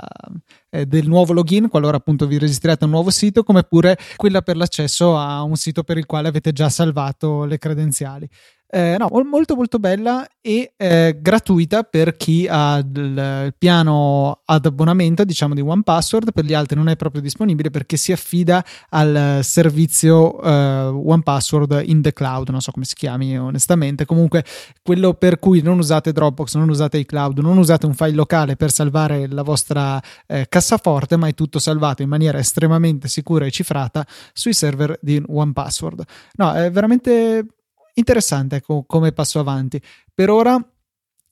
[0.68, 4.56] eh, del nuovo login, qualora appunto vi registrate un nuovo sito, come pure quella per
[4.56, 8.28] l'accesso a un sito per il quale avete già salvato le credenziali.
[8.72, 15.24] Eh, no, molto molto bella e eh, gratuita per chi ha il piano ad abbonamento,
[15.24, 19.40] diciamo di One Password, per gli altri non è proprio disponibile perché si affida al
[19.42, 20.50] servizio eh,
[20.84, 24.44] One Password in the cloud, non so come si chiami onestamente, comunque
[24.84, 28.70] quello per cui non usate Dropbox, non usate iCloud, non usate un file locale per
[28.70, 34.06] salvare la vostra eh, cassaforte, ma è tutto salvato in maniera estremamente sicura e cifrata
[34.32, 36.04] sui server di One Password.
[36.36, 37.46] No, è veramente
[37.94, 39.80] interessante ecco, come passo avanti.
[40.14, 40.62] Per ora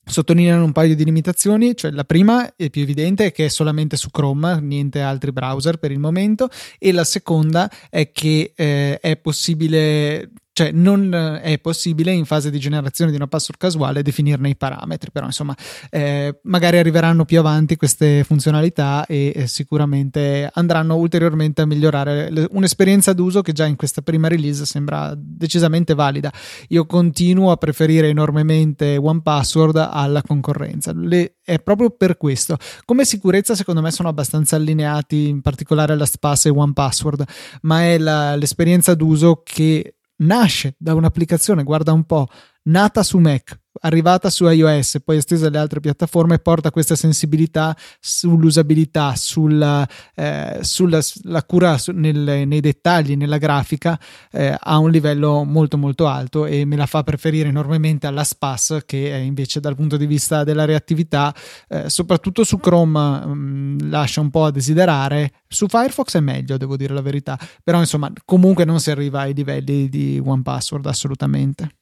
[0.05, 3.97] sottolineano un paio di limitazioni, cioè la prima è più evidente è che è solamente
[3.97, 9.17] su Chrome, niente altri browser per il momento, e la seconda è che eh, è
[9.17, 14.49] possibile cioè non eh, è possibile in fase di generazione di una password casuale definirne
[14.49, 15.55] i parametri, però insomma
[15.89, 22.49] eh, magari arriveranno più avanti queste funzionalità e eh, sicuramente andranno ulteriormente a migliorare le,
[22.51, 26.33] un'esperienza d'uso che già in questa prima release sembra decisamente valida.
[26.71, 30.93] Io continuo a preferire enormemente OnePassword alla concorrenza.
[30.93, 32.57] Le, è proprio per questo.
[32.85, 37.25] Come sicurezza, secondo me, sono abbastanza allineati, in particolare LastPass e OnePassword,
[37.63, 42.29] ma è la, l'esperienza d'uso che nasce da un'applicazione, guarda un po',
[42.69, 49.15] nata su Mac, arrivata su iOS, poi estesa alle altre piattaforme, porta questa sensibilità sull'usabilità,
[49.17, 51.03] sulla, eh, sulla
[51.47, 53.99] cura su, nel, nei dettagli, nella grafica
[54.31, 58.83] eh, a un livello molto molto alto e me la fa preferire enormemente alla SPAS
[58.87, 61.35] che invece dal punto di vista della reattività,
[61.69, 66.57] eh, soprattutto su Chrome mh, mm, lascia un po' a desiderare, su Firefox è meglio,
[66.57, 71.78] devo dire la verità, però insomma comunque non si arriva ai livelli di OnePassword assolutamente.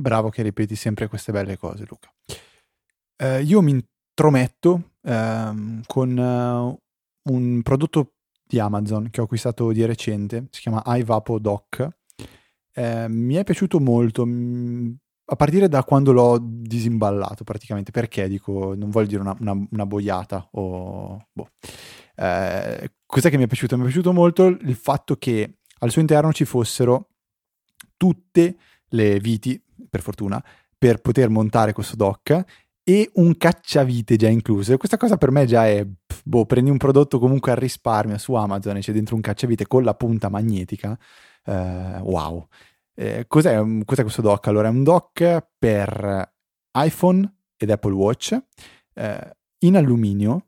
[0.00, 2.08] Bravo che ripeti sempre queste belle cose, Luca.
[3.16, 8.12] Eh, io mi intrometto ehm, con uh, un prodotto
[8.46, 11.88] di Amazon che ho acquistato di recente, si chiama iVapo Dock.
[12.72, 18.76] Eh, mi è piaciuto molto, mh, a partire da quando l'ho disimballato praticamente, perché dico,
[18.76, 21.26] non voglio dire una, una, una boiata o...
[21.32, 21.50] Boh.
[22.14, 23.74] Eh, cos'è che mi è piaciuto?
[23.74, 27.08] Mi è piaciuto molto il fatto che al suo interno ci fossero
[27.96, 28.56] tutte
[28.90, 30.42] le viti per fortuna,
[30.76, 32.44] per poter montare questo dock
[32.88, 34.76] e un cacciavite già incluso.
[34.78, 35.86] Questa cosa per me già è,
[36.24, 39.82] boh, prendi un prodotto comunque al risparmio su Amazon e c'è dentro un cacciavite con
[39.84, 40.98] la punta magnetica.
[41.44, 42.46] Uh, wow.
[42.94, 44.46] Eh, cos'è, cos'è, questo dock?
[44.48, 46.32] Allora, è un dock per
[46.72, 48.38] iPhone ed Apple Watch
[48.94, 50.46] eh, in alluminio,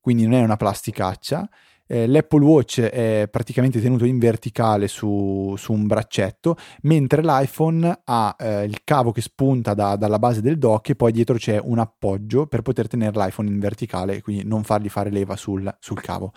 [0.00, 1.48] quindi non è una plasticaccia,
[1.90, 8.36] eh, l'Apple Watch è praticamente tenuto in verticale su, su un braccetto, mentre l'iPhone ha
[8.38, 11.80] eh, il cavo che spunta da, dalla base del dock e poi dietro c'è un
[11.80, 16.32] appoggio per poter tenere l'iPhone in verticale, quindi non fargli fare leva sul, sul cavo.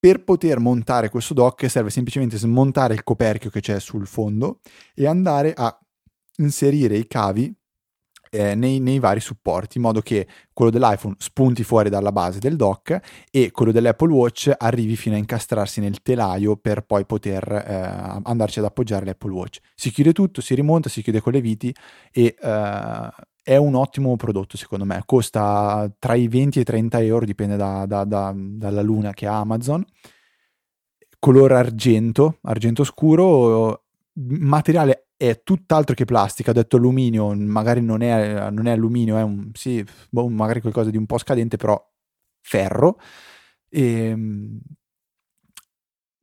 [0.00, 4.58] Per poter montare questo dock serve semplicemente smontare il coperchio che c'è sul fondo
[4.96, 5.78] e andare a
[6.38, 7.54] inserire i cavi
[8.34, 12.56] eh, nei, nei, vari supporti, in modo che quello dell'iPhone spunti fuori dalla base del
[12.56, 12.98] dock
[13.30, 18.58] e quello dell'Apple Watch arrivi fino a incastrarsi nel telaio per poi poter eh, andarci
[18.58, 19.58] ad appoggiare l'Apple Watch.
[19.74, 21.74] Si chiude tutto, si rimonta, si chiude con le viti
[22.10, 23.10] e eh,
[23.42, 27.56] è un ottimo prodotto secondo me, costa tra i 20 e i 30 euro, dipende
[27.56, 29.84] da, da, da, dalla luna che ha Amazon.
[31.18, 38.50] Colore argento, argento scuro, materiale è tutt'altro che plastica, ho detto alluminio, magari non è,
[38.50, 41.80] non è alluminio, è un, sì, boh, magari qualcosa di un po' scadente, però
[42.40, 42.98] ferro.
[43.68, 44.60] E, ehm,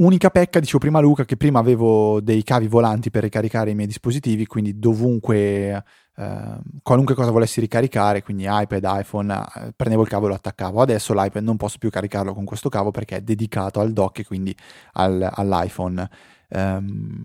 [0.01, 3.87] unica pecca, dicevo prima Luca, che prima avevo dei cavi volanti per ricaricare i miei
[3.87, 5.83] dispositivi, quindi dovunque
[6.15, 10.81] eh, qualunque cosa volessi ricaricare, quindi iPad, iPhone, eh, prendevo il cavo e lo attaccavo.
[10.81, 14.25] Adesso l'iPad non posso più caricarlo con questo cavo perché è dedicato al dock e
[14.25, 14.53] quindi
[14.93, 16.09] al, all'iPhone.
[16.51, 17.21] Um,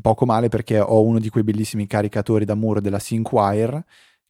[0.00, 3.84] poco male perché ho uno di quei bellissimi caricatori da muro della SyncWire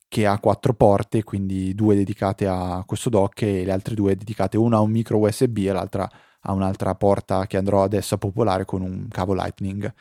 [0.08, 4.56] che ha quattro porte, quindi due dedicate a questo dock e le altre due dedicate
[4.56, 6.10] una a un micro USB e l'altra
[6.42, 9.92] a un'altra porta che andrò adesso a popolare con un cavo Lightning.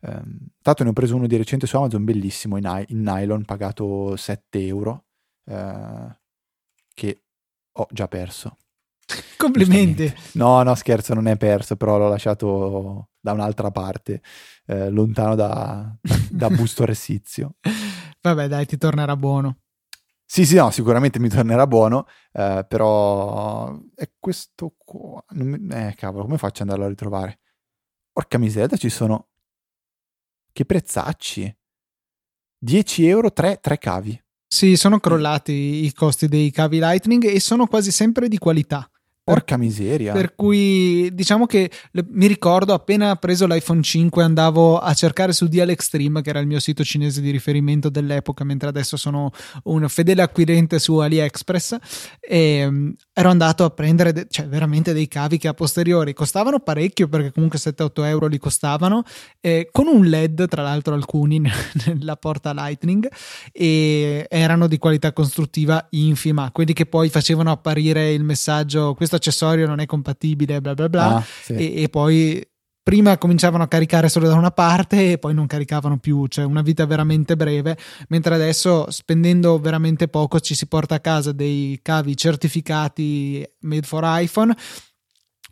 [0.00, 4.16] Um, tanto ne ho preso uno di recente su Amazon bellissimo in, in nylon, pagato
[4.16, 5.04] 7 euro,
[5.44, 6.10] uh,
[6.94, 7.22] che
[7.72, 8.56] ho già perso.
[9.36, 10.12] Complimenti.
[10.32, 14.22] No, no, scherzo, non è perso, però l'ho lasciato da un'altra parte,
[14.66, 15.96] eh, lontano da,
[16.30, 17.56] da, Busto Ressizio.
[18.20, 19.58] Vabbè, dai, ti tornerà buono.
[20.24, 25.22] Sì, sì, no, sicuramente mi tornerà buono, eh, però è questo qua.
[25.32, 25.66] Mi...
[25.70, 27.40] Eh, cavolo, come faccio ad andarlo a ritrovare?
[28.12, 29.28] Porca miseria, ci sono...
[30.52, 31.54] Che prezzacci!
[32.58, 34.22] 10 euro, 3, 3 cavi.
[34.46, 35.52] Sì, sono crollati
[35.84, 38.91] i costi dei cavi Lightning e sono quasi sempre di qualità.
[39.24, 40.12] Porca miseria.
[40.12, 45.46] Per cui diciamo che le, mi ricordo appena preso l'iPhone 5 andavo a cercare su
[45.46, 49.30] DL Extreme, che era il mio sito cinese di riferimento dell'epoca, mentre adesso sono
[49.64, 51.76] un fedele acquirente su AliExpress
[52.18, 56.58] e um, ero andato a prendere de- cioè, veramente dei cavi che a posteriori costavano
[56.58, 59.04] parecchio perché comunque 7-8 euro li costavano,
[59.40, 61.40] eh, con un LED tra l'altro alcuni
[61.86, 63.08] nella porta Lightning
[63.52, 69.66] e erano di qualità costruttiva infima, quelli che poi facevano apparire il messaggio questo accessorio
[69.66, 71.54] non è compatibile, bla bla bla, ah, sì.
[71.54, 72.46] e, e poi
[72.82, 76.62] prima cominciavano a caricare solo da una parte e poi non caricavano più, cioè una
[76.62, 77.76] vita veramente breve,
[78.08, 84.02] mentre adesso spendendo veramente poco ci si porta a casa dei cavi certificati made for
[84.04, 84.54] iPhone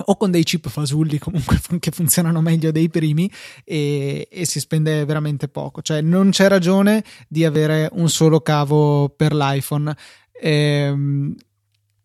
[0.02, 3.30] o con dei chip fasulli comunque che funzionano meglio dei primi
[3.64, 9.10] e, e, si spende veramente poco, cioè non c'è ragione di avere un solo cavo
[9.10, 9.94] per l'iPhone.
[10.42, 11.34] Ehm,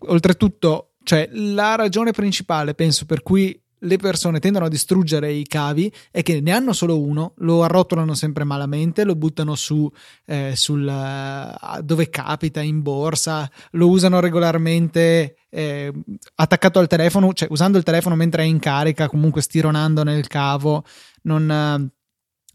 [0.07, 5.93] oltretutto cioè, la ragione principale, penso, per cui le persone tendono a distruggere i cavi
[6.09, 9.89] è che ne hanno solo uno, lo arrotolano sempre malamente, lo buttano su
[10.25, 15.93] eh, sul, uh, dove capita, in borsa, lo usano regolarmente eh,
[16.35, 20.83] attaccato al telefono, cioè usando il telefono mentre è in carica, comunque stironando nel cavo.
[21.21, 22.03] Non, uh,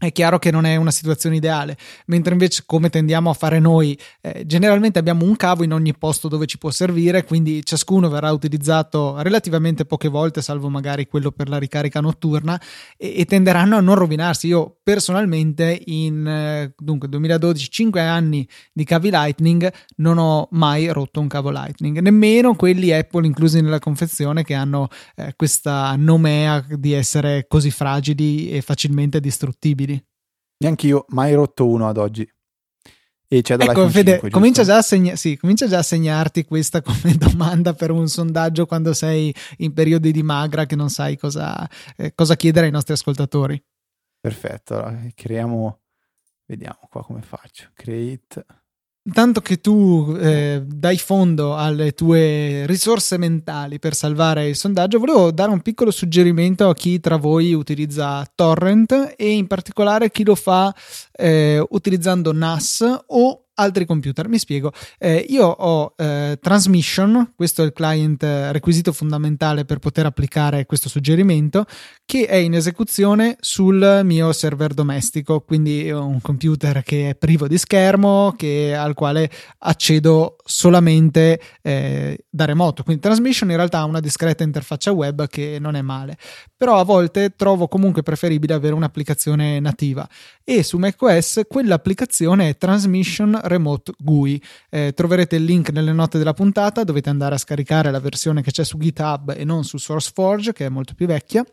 [0.01, 3.99] è chiaro che non è una situazione ideale, mentre invece come tendiamo a fare noi,
[4.23, 8.33] eh, generalmente abbiamo un cavo in ogni posto dove ci può servire, quindi ciascuno verrà
[8.33, 12.59] utilizzato relativamente poche volte, salvo magari quello per la ricarica notturna,
[12.97, 14.47] e, e tenderanno a non rovinarsi.
[14.47, 21.21] Io personalmente in eh, dunque 2012, 5 anni di cavi Lightning, non ho mai rotto
[21.21, 26.93] un cavo Lightning, nemmeno quelli Apple inclusi nella confezione che hanno eh, questa nomea di
[26.93, 29.89] essere così fragili e facilmente distruttibili.
[30.63, 32.31] Neanche io, mai rotto uno ad oggi.
[33.33, 37.15] E c'è ecco, Fede, 5, comincia, già segna- sì, comincia già a segnarti questa come
[37.17, 42.13] domanda per un sondaggio quando sei in periodi di magra che non sai cosa, eh,
[42.15, 43.63] cosa chiedere ai nostri ascoltatori.
[44.21, 45.81] Perfetto, allora, creiamo,
[46.45, 47.71] vediamo qua come faccio.
[47.73, 48.45] Create
[49.13, 55.31] Tanto che tu eh, dai fondo alle tue risorse mentali per salvare il sondaggio, volevo
[55.31, 60.35] dare un piccolo suggerimento a chi tra voi utilizza Torrent e in particolare chi lo
[60.35, 60.75] fa
[61.13, 64.29] eh, utilizzando NAS o altri computer.
[64.29, 64.73] Mi spiego.
[64.99, 70.67] Eh, io ho eh, Transmission, questo è il client eh, requisito fondamentale per poter applicare
[70.67, 71.67] questo suggerimento,
[72.05, 77.59] che è in esecuzione sul mio server domestico, quindi un computer che è privo di
[77.59, 82.83] schermo, che, al quale accedo solamente eh, da remoto.
[82.83, 86.17] Quindi Transmission in realtà ha una discreta interfaccia web che non è male,
[86.57, 90.09] però a volte trovo comunque preferibile avere un'applicazione nativa
[90.45, 94.43] e su macOS quell'applicazione è Transmission Remote GUI.
[94.71, 98.51] Eh, troverete il link nelle note della puntata, dovete andare a scaricare la versione che
[98.51, 101.45] c'è su GitHub e non su SourceForge, che è molto più vecchia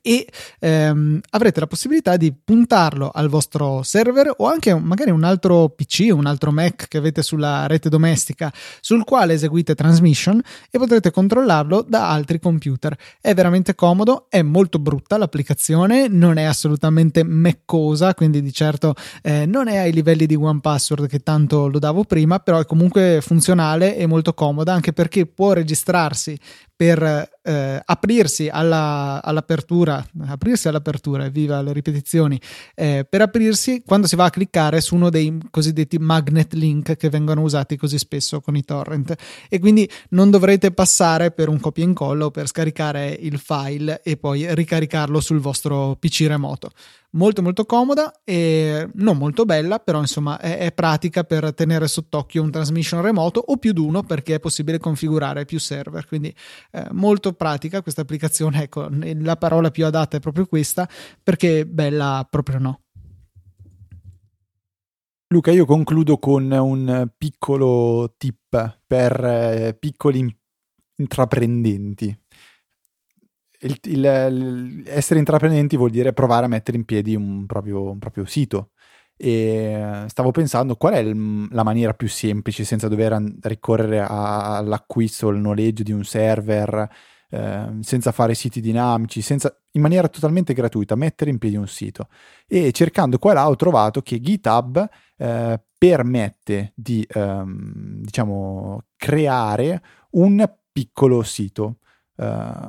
[0.00, 0.26] e
[0.60, 6.10] ehm, avrete la possibilità di puntarlo al vostro server o anche magari un altro PC,
[6.12, 11.84] un altro Mac che avete sulla rete domestica sul quale eseguite transmission e potrete controllarlo
[11.86, 12.96] da altri computer.
[13.20, 19.46] È veramente comodo, è molto brutta l'applicazione, non è assolutamente meccosa, quindi di certo eh,
[19.46, 23.18] non è ai livelli di One Password che tanto lo davo prima, però è comunque
[23.20, 26.38] funzionale e molto comoda anche perché può registrarsi
[26.82, 32.40] per eh, aprirsi alla, all'apertura, aprirsi all'apertura, viva le ripetizioni,
[32.74, 37.08] eh, per aprirsi quando si va a cliccare su uno dei cosiddetti magnet link che
[37.08, 39.14] vengono usati così spesso con i torrent.
[39.48, 44.16] E quindi non dovrete passare per un copia e incollo per scaricare il file e
[44.16, 46.72] poi ricaricarlo sul vostro PC remoto
[47.12, 52.42] molto molto comoda e non molto bella, però insomma è, è pratica per tenere sott'occhio
[52.42, 56.34] un transmission remoto o più di uno perché è possibile configurare più server, quindi
[56.70, 60.88] eh, molto pratica questa applicazione, ecco, la parola più adatta è proprio questa
[61.22, 62.80] perché bella proprio no.
[65.28, 70.36] Luca, io concludo con un piccolo tip per eh, piccoli
[70.96, 72.21] intraprendenti.
[73.64, 77.98] Il, il, il, essere intraprendenti vuol dire provare a mettere in piedi un proprio, un
[77.98, 78.70] proprio sito.
[79.16, 85.38] E stavo pensando qual è la maniera più semplice senza dover ricorrere a, all'acquisto al
[85.38, 86.88] noleggio di un server,
[87.30, 92.08] eh, senza fare siti dinamici, senza, in maniera totalmente gratuita, mettere in piedi un sito.
[92.48, 99.82] E cercando qua e là ho trovato che GitHub eh, permette di ehm, diciamo creare
[100.10, 101.78] un piccolo sito.
[102.14, 102.68] Uh,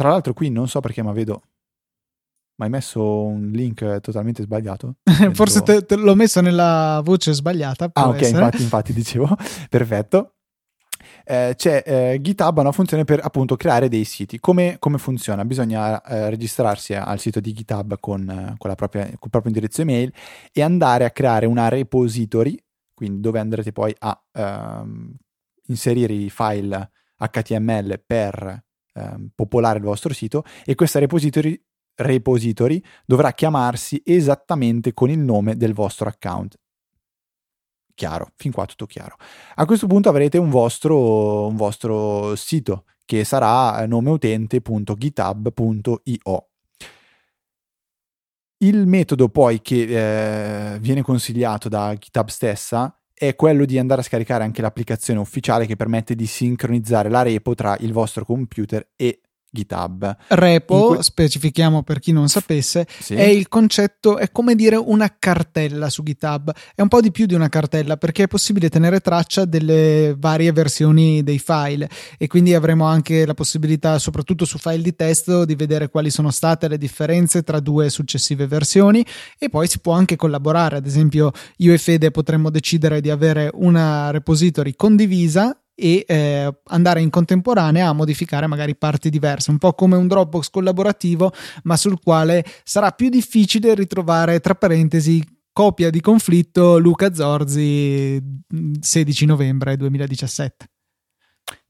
[0.00, 1.42] tra l'altro qui non so perché ma vedo
[2.56, 4.96] ma hai messo un link totalmente sbagliato?
[5.32, 7.88] Forse te, te l'ho messo nella voce sbagliata.
[7.94, 9.34] Ah, ok, infatti, infatti dicevo,
[9.70, 10.34] perfetto.
[11.24, 14.38] Eh, c'è eh, GitHub ha una funzione per appunto creare dei siti.
[14.40, 15.42] Come, come funziona?
[15.46, 19.80] Bisogna eh, registrarsi al sito di GitHub con, eh, con, propria, con, il proprio indirizzo
[19.80, 20.12] email
[20.52, 25.14] e andare a creare una repository, quindi dove andrete poi a ehm,
[25.68, 28.64] inserire i file HTML per
[29.00, 31.60] ehm, popolare il vostro sito e questa repository,
[31.94, 36.58] repository dovrà chiamarsi esattamente con il nome del vostro account
[38.00, 39.16] chiaro, fin qua tutto chiaro.
[39.56, 46.46] A questo punto avrete un vostro, un vostro sito che sarà nomeutente.github.io.
[48.62, 54.04] Il metodo poi che eh, viene consigliato da GitHub stessa è quello di andare a
[54.04, 59.20] scaricare anche l'applicazione ufficiale che permette di sincronizzare la repo tra il vostro computer e
[59.50, 60.16] GitHub.
[60.28, 63.14] Repo, que- specifichiamo per chi non sapesse, sì.
[63.14, 66.52] è il concetto, è come dire una cartella su GitHub.
[66.74, 70.52] È un po' di più di una cartella perché è possibile tenere traccia delle varie
[70.52, 75.56] versioni dei file e quindi avremo anche la possibilità, soprattutto su file di testo, di
[75.56, 79.04] vedere quali sono state le differenze tra due successive versioni
[79.38, 80.76] e poi si può anche collaborare.
[80.76, 87.00] Ad esempio, io e Fede potremmo decidere di avere una repository condivisa e eh, andare
[87.00, 91.32] in contemporanea a modificare magari parti diverse, un po' come un Dropbox collaborativo,
[91.64, 98.22] ma sul quale sarà più difficile ritrovare tra parentesi copia di conflitto Luca Zorzi
[98.80, 100.70] 16 novembre 2017.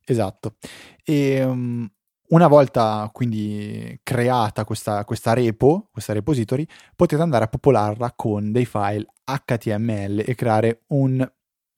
[0.04, 0.56] Esatto.
[1.04, 1.88] E um,
[2.30, 8.66] una volta quindi creata questa, questa repo, questa repository, potete andare a popolarla con dei
[8.66, 11.28] file HTML e creare un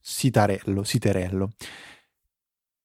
[0.00, 1.50] sitarello, siterello.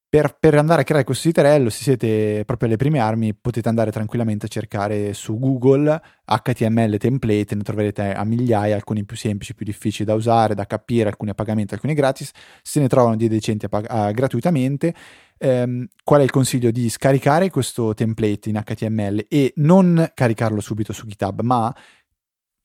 [0.09, 3.91] Per, per, andare a creare questo siterello, se siete proprio alle prime armi, potete andare
[3.91, 9.65] tranquillamente a cercare su Google HTML template, ne troverete a migliaia, alcuni più semplici, più
[9.65, 12.31] difficili da usare, da capire, alcuni a pagamento, alcuni gratis.
[12.61, 14.93] Se ne trovano di decenti a pag- a, gratuitamente.
[15.39, 16.71] Ehm, qual è il consiglio?
[16.71, 21.75] Di scaricare questo template in HTML e non caricarlo subito su GitHub, ma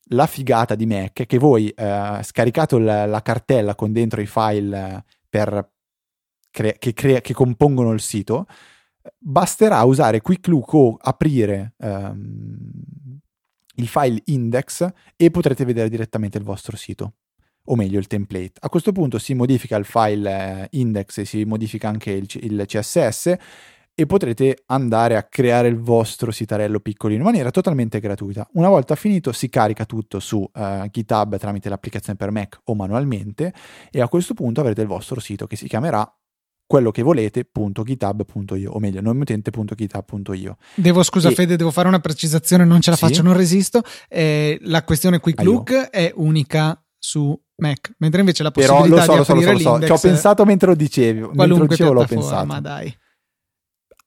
[0.07, 4.25] la figata di Mac è che voi eh, scaricato la, la, cartella con dentro i
[4.25, 5.71] file per
[6.53, 8.45] crea- che, crea- che, compongono il sito,
[9.17, 12.69] basterà usare Quick Look o aprire um,
[13.75, 17.13] il file index e potrete vedere direttamente il vostro sito
[17.65, 18.53] o meglio il template.
[18.59, 23.35] A questo punto si modifica il file index e si modifica anche il, il, CSS
[23.95, 28.47] e potrete andare a creare il vostro sitarello piccolino in maniera totalmente gratuita.
[28.53, 33.53] Una volta finito si carica tutto su uh, GitHub tramite l'applicazione per Mac o manualmente
[33.91, 36.11] e a questo punto avrete il vostro sito che si chiamerà
[36.65, 41.33] quello che volete.github.io o meglio nomeutente.github.io devo scusa e...
[41.33, 43.05] Fede devo fare una precisazione non ce la sì?
[43.05, 43.81] faccio non resisto.
[44.07, 49.17] Eh, la questione quick ah, look è unica su Mac mentre invece la possibilità Però
[49.17, 49.85] lo so, di lo so, lo so, so.
[49.85, 52.45] ci ho pensato mentre lo dicevi mentre lo dicevo l'ho pensato.
[52.45, 52.95] ma dai.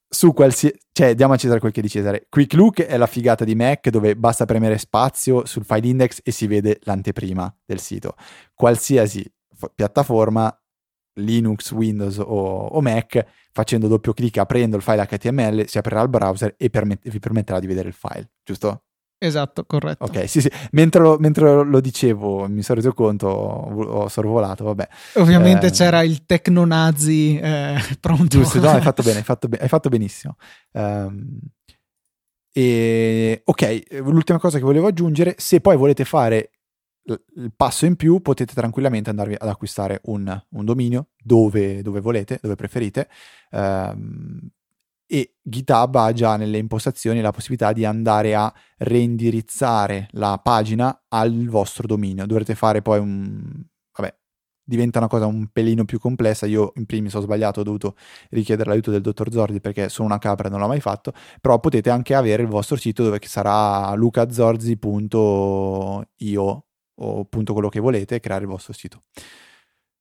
[0.08, 2.26] Su qualsiasi cioè diamo a Cesare quel che è di Cesare.
[2.28, 6.30] Quick Look è la figata di Mac dove basta premere spazio sul file index e
[6.30, 8.14] si vede l'anteprima del sito.
[8.54, 9.30] Qualsiasi
[9.74, 10.56] piattaforma
[11.16, 16.08] Linux, Windows o, o, Mac, facendo doppio clic, aprendo il file HTML, si aprirà il
[16.08, 18.82] browser e permet- vi permetterà di vedere il file, giusto?
[19.18, 20.04] Esatto, corretto.
[20.04, 20.50] Ok, sì, sì.
[20.72, 24.88] Mentre lo, mentre lo dicevo, mi sono reso conto, ho sorvolato, vabbè.
[25.14, 28.26] Ovviamente eh, c'era il tecno-nazi eh, pronto.
[28.26, 30.36] Giusto, no, hai fatto bene, hai fatto, be- hai fatto benissimo.
[30.72, 31.38] Um,
[32.52, 36.50] e, ok, l'ultima cosa che volevo aggiungere, se poi volete fare
[37.06, 42.38] il passo in più potete tranquillamente andarvi ad acquistare un, un dominio dove, dove, volete,
[42.42, 43.08] dove preferite,
[43.50, 44.50] ehm,
[45.08, 51.46] e GitHub ha già nelle impostazioni la possibilità di andare a reindirizzare la pagina al
[51.46, 52.26] vostro dominio.
[52.26, 53.64] Dovrete fare poi un...
[53.96, 54.16] vabbè,
[54.64, 56.46] diventa una cosa un pelino più complessa.
[56.46, 57.94] Io in primis ho sbagliato, ho dovuto
[58.30, 61.60] richiedere l'aiuto del dottor Zordi perché sono una capra e non l'ho mai fatto, però
[61.60, 66.65] potete anche avere il vostro sito dove sarà lucazorzi.io
[66.96, 69.02] o appunto quello che volete creare il vostro sito.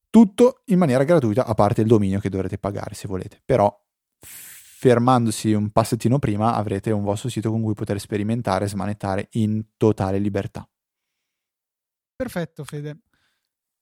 [0.10, 3.74] Tutto in maniera gratuita, a parte il dominio che dovrete pagare se volete, però
[4.20, 9.64] fermandosi un passettino prima avrete un vostro sito con cui poter sperimentare e smanettare in
[9.78, 10.68] totale libertà.
[12.16, 13.00] Perfetto Fede.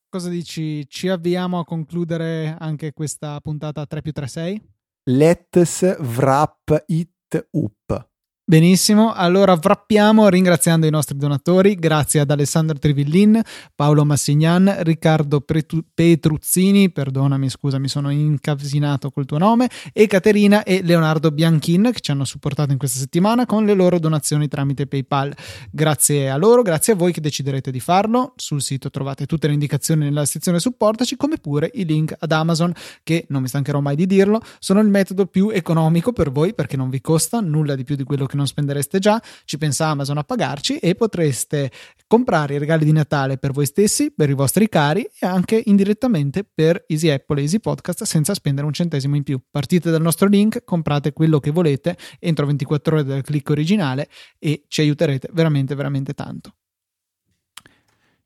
[0.09, 0.87] Cosa dici?
[0.87, 4.69] Ci avviamo a concludere anche questa puntata 3 più 3 6?
[5.05, 8.12] Let's wrap it up.
[8.45, 13.41] Benissimo, allora wrappiamo ringraziando i nostri donatori, grazie ad Alessandro Trivillin,
[13.73, 20.63] Paolo Massignan, Riccardo Pretu- Petruzzini, perdonami scusa mi sono incasinato col tuo nome, e Caterina
[20.63, 24.87] e Leonardo Bianchin che ci hanno supportato in questa settimana con le loro donazioni tramite
[24.87, 25.33] PayPal.
[25.71, 29.53] Grazie a loro, grazie a voi che deciderete di farlo, sul sito trovate tutte le
[29.53, 32.73] indicazioni nella sezione supportaci come pure i link ad Amazon
[33.03, 36.75] che, non mi stancherò mai di dirlo, sono il metodo più economico per voi perché
[36.75, 39.87] non vi costa nulla di più di quello che che non spendereste già, ci pensa
[39.87, 41.71] Amazon a pagarci e potreste
[42.07, 46.43] comprare i regali di Natale per voi stessi, per i vostri cari e anche indirettamente
[46.43, 49.39] per Easy Apple e Easy Podcast senza spendere un centesimo in più.
[49.49, 54.09] Partite dal nostro link, comprate quello che volete entro 24 ore dal click originale
[54.39, 56.55] e ci aiuterete veramente veramente tanto.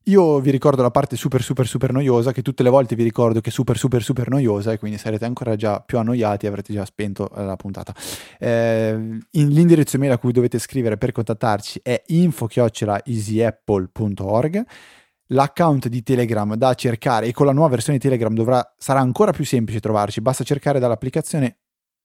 [0.08, 3.42] Io vi ricordo la parte super super super noiosa, che tutte le volte vi ricordo
[3.42, 6.72] che è super super super noiosa e quindi sarete ancora già più annoiati e avrete
[6.72, 7.94] già spento eh, la puntata.
[8.40, 14.66] Eh, l'indirizzo email a cui dovete scrivere per contattarci è info-easyapple.org
[15.32, 19.32] L'account di Telegram da cercare e con la nuova versione di Telegram dovrà, sarà ancora
[19.32, 21.58] più semplice trovarci, basta cercare dall'applicazione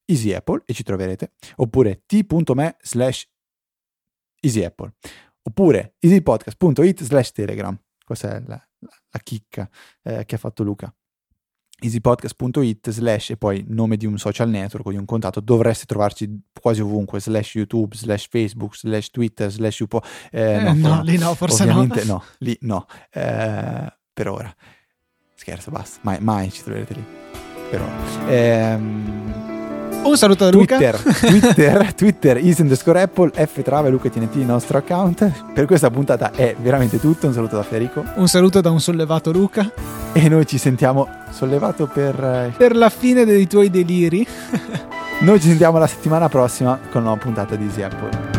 [0.07, 3.29] Easy Apple e ci troverete, oppure t.me slash
[4.41, 4.93] easyapple,
[5.43, 7.79] oppure easypodcast.it slash telegram.
[8.05, 9.69] Questa è la, la chicca
[10.03, 10.93] eh, che ha fatto Luca.
[11.79, 16.43] easypodcast.it slash e poi nome di un social network o di un contatto dovreste trovarci
[16.61, 20.01] quasi ovunque slash youtube slash facebook slash twitter slash upo
[20.31, 24.29] eh, no, eh, no, no, lì no forse ovviamente no, no lì no eh, per
[24.29, 24.55] ora.
[25.35, 27.05] Scherzo basta mai, mai ci troverete lì
[27.69, 28.29] per ora.
[28.29, 29.52] Ehm
[30.05, 31.27] un saluto da Twitter, Luca.
[31.27, 35.31] Twitter, Twitter, is underscore Apple, F Trave, Luca TNT, il nostro account.
[35.53, 37.27] Per questa puntata è veramente tutto.
[37.27, 38.05] Un saluto da Federico.
[38.17, 39.71] Un saluto da un sollevato Luca.
[40.13, 42.23] E noi ci sentiamo sollevato per...
[42.23, 44.27] Eh, per la fine dei tuoi deliri.
[45.21, 48.32] noi ci sentiamo la settimana prossima con una puntata di Easy Apple.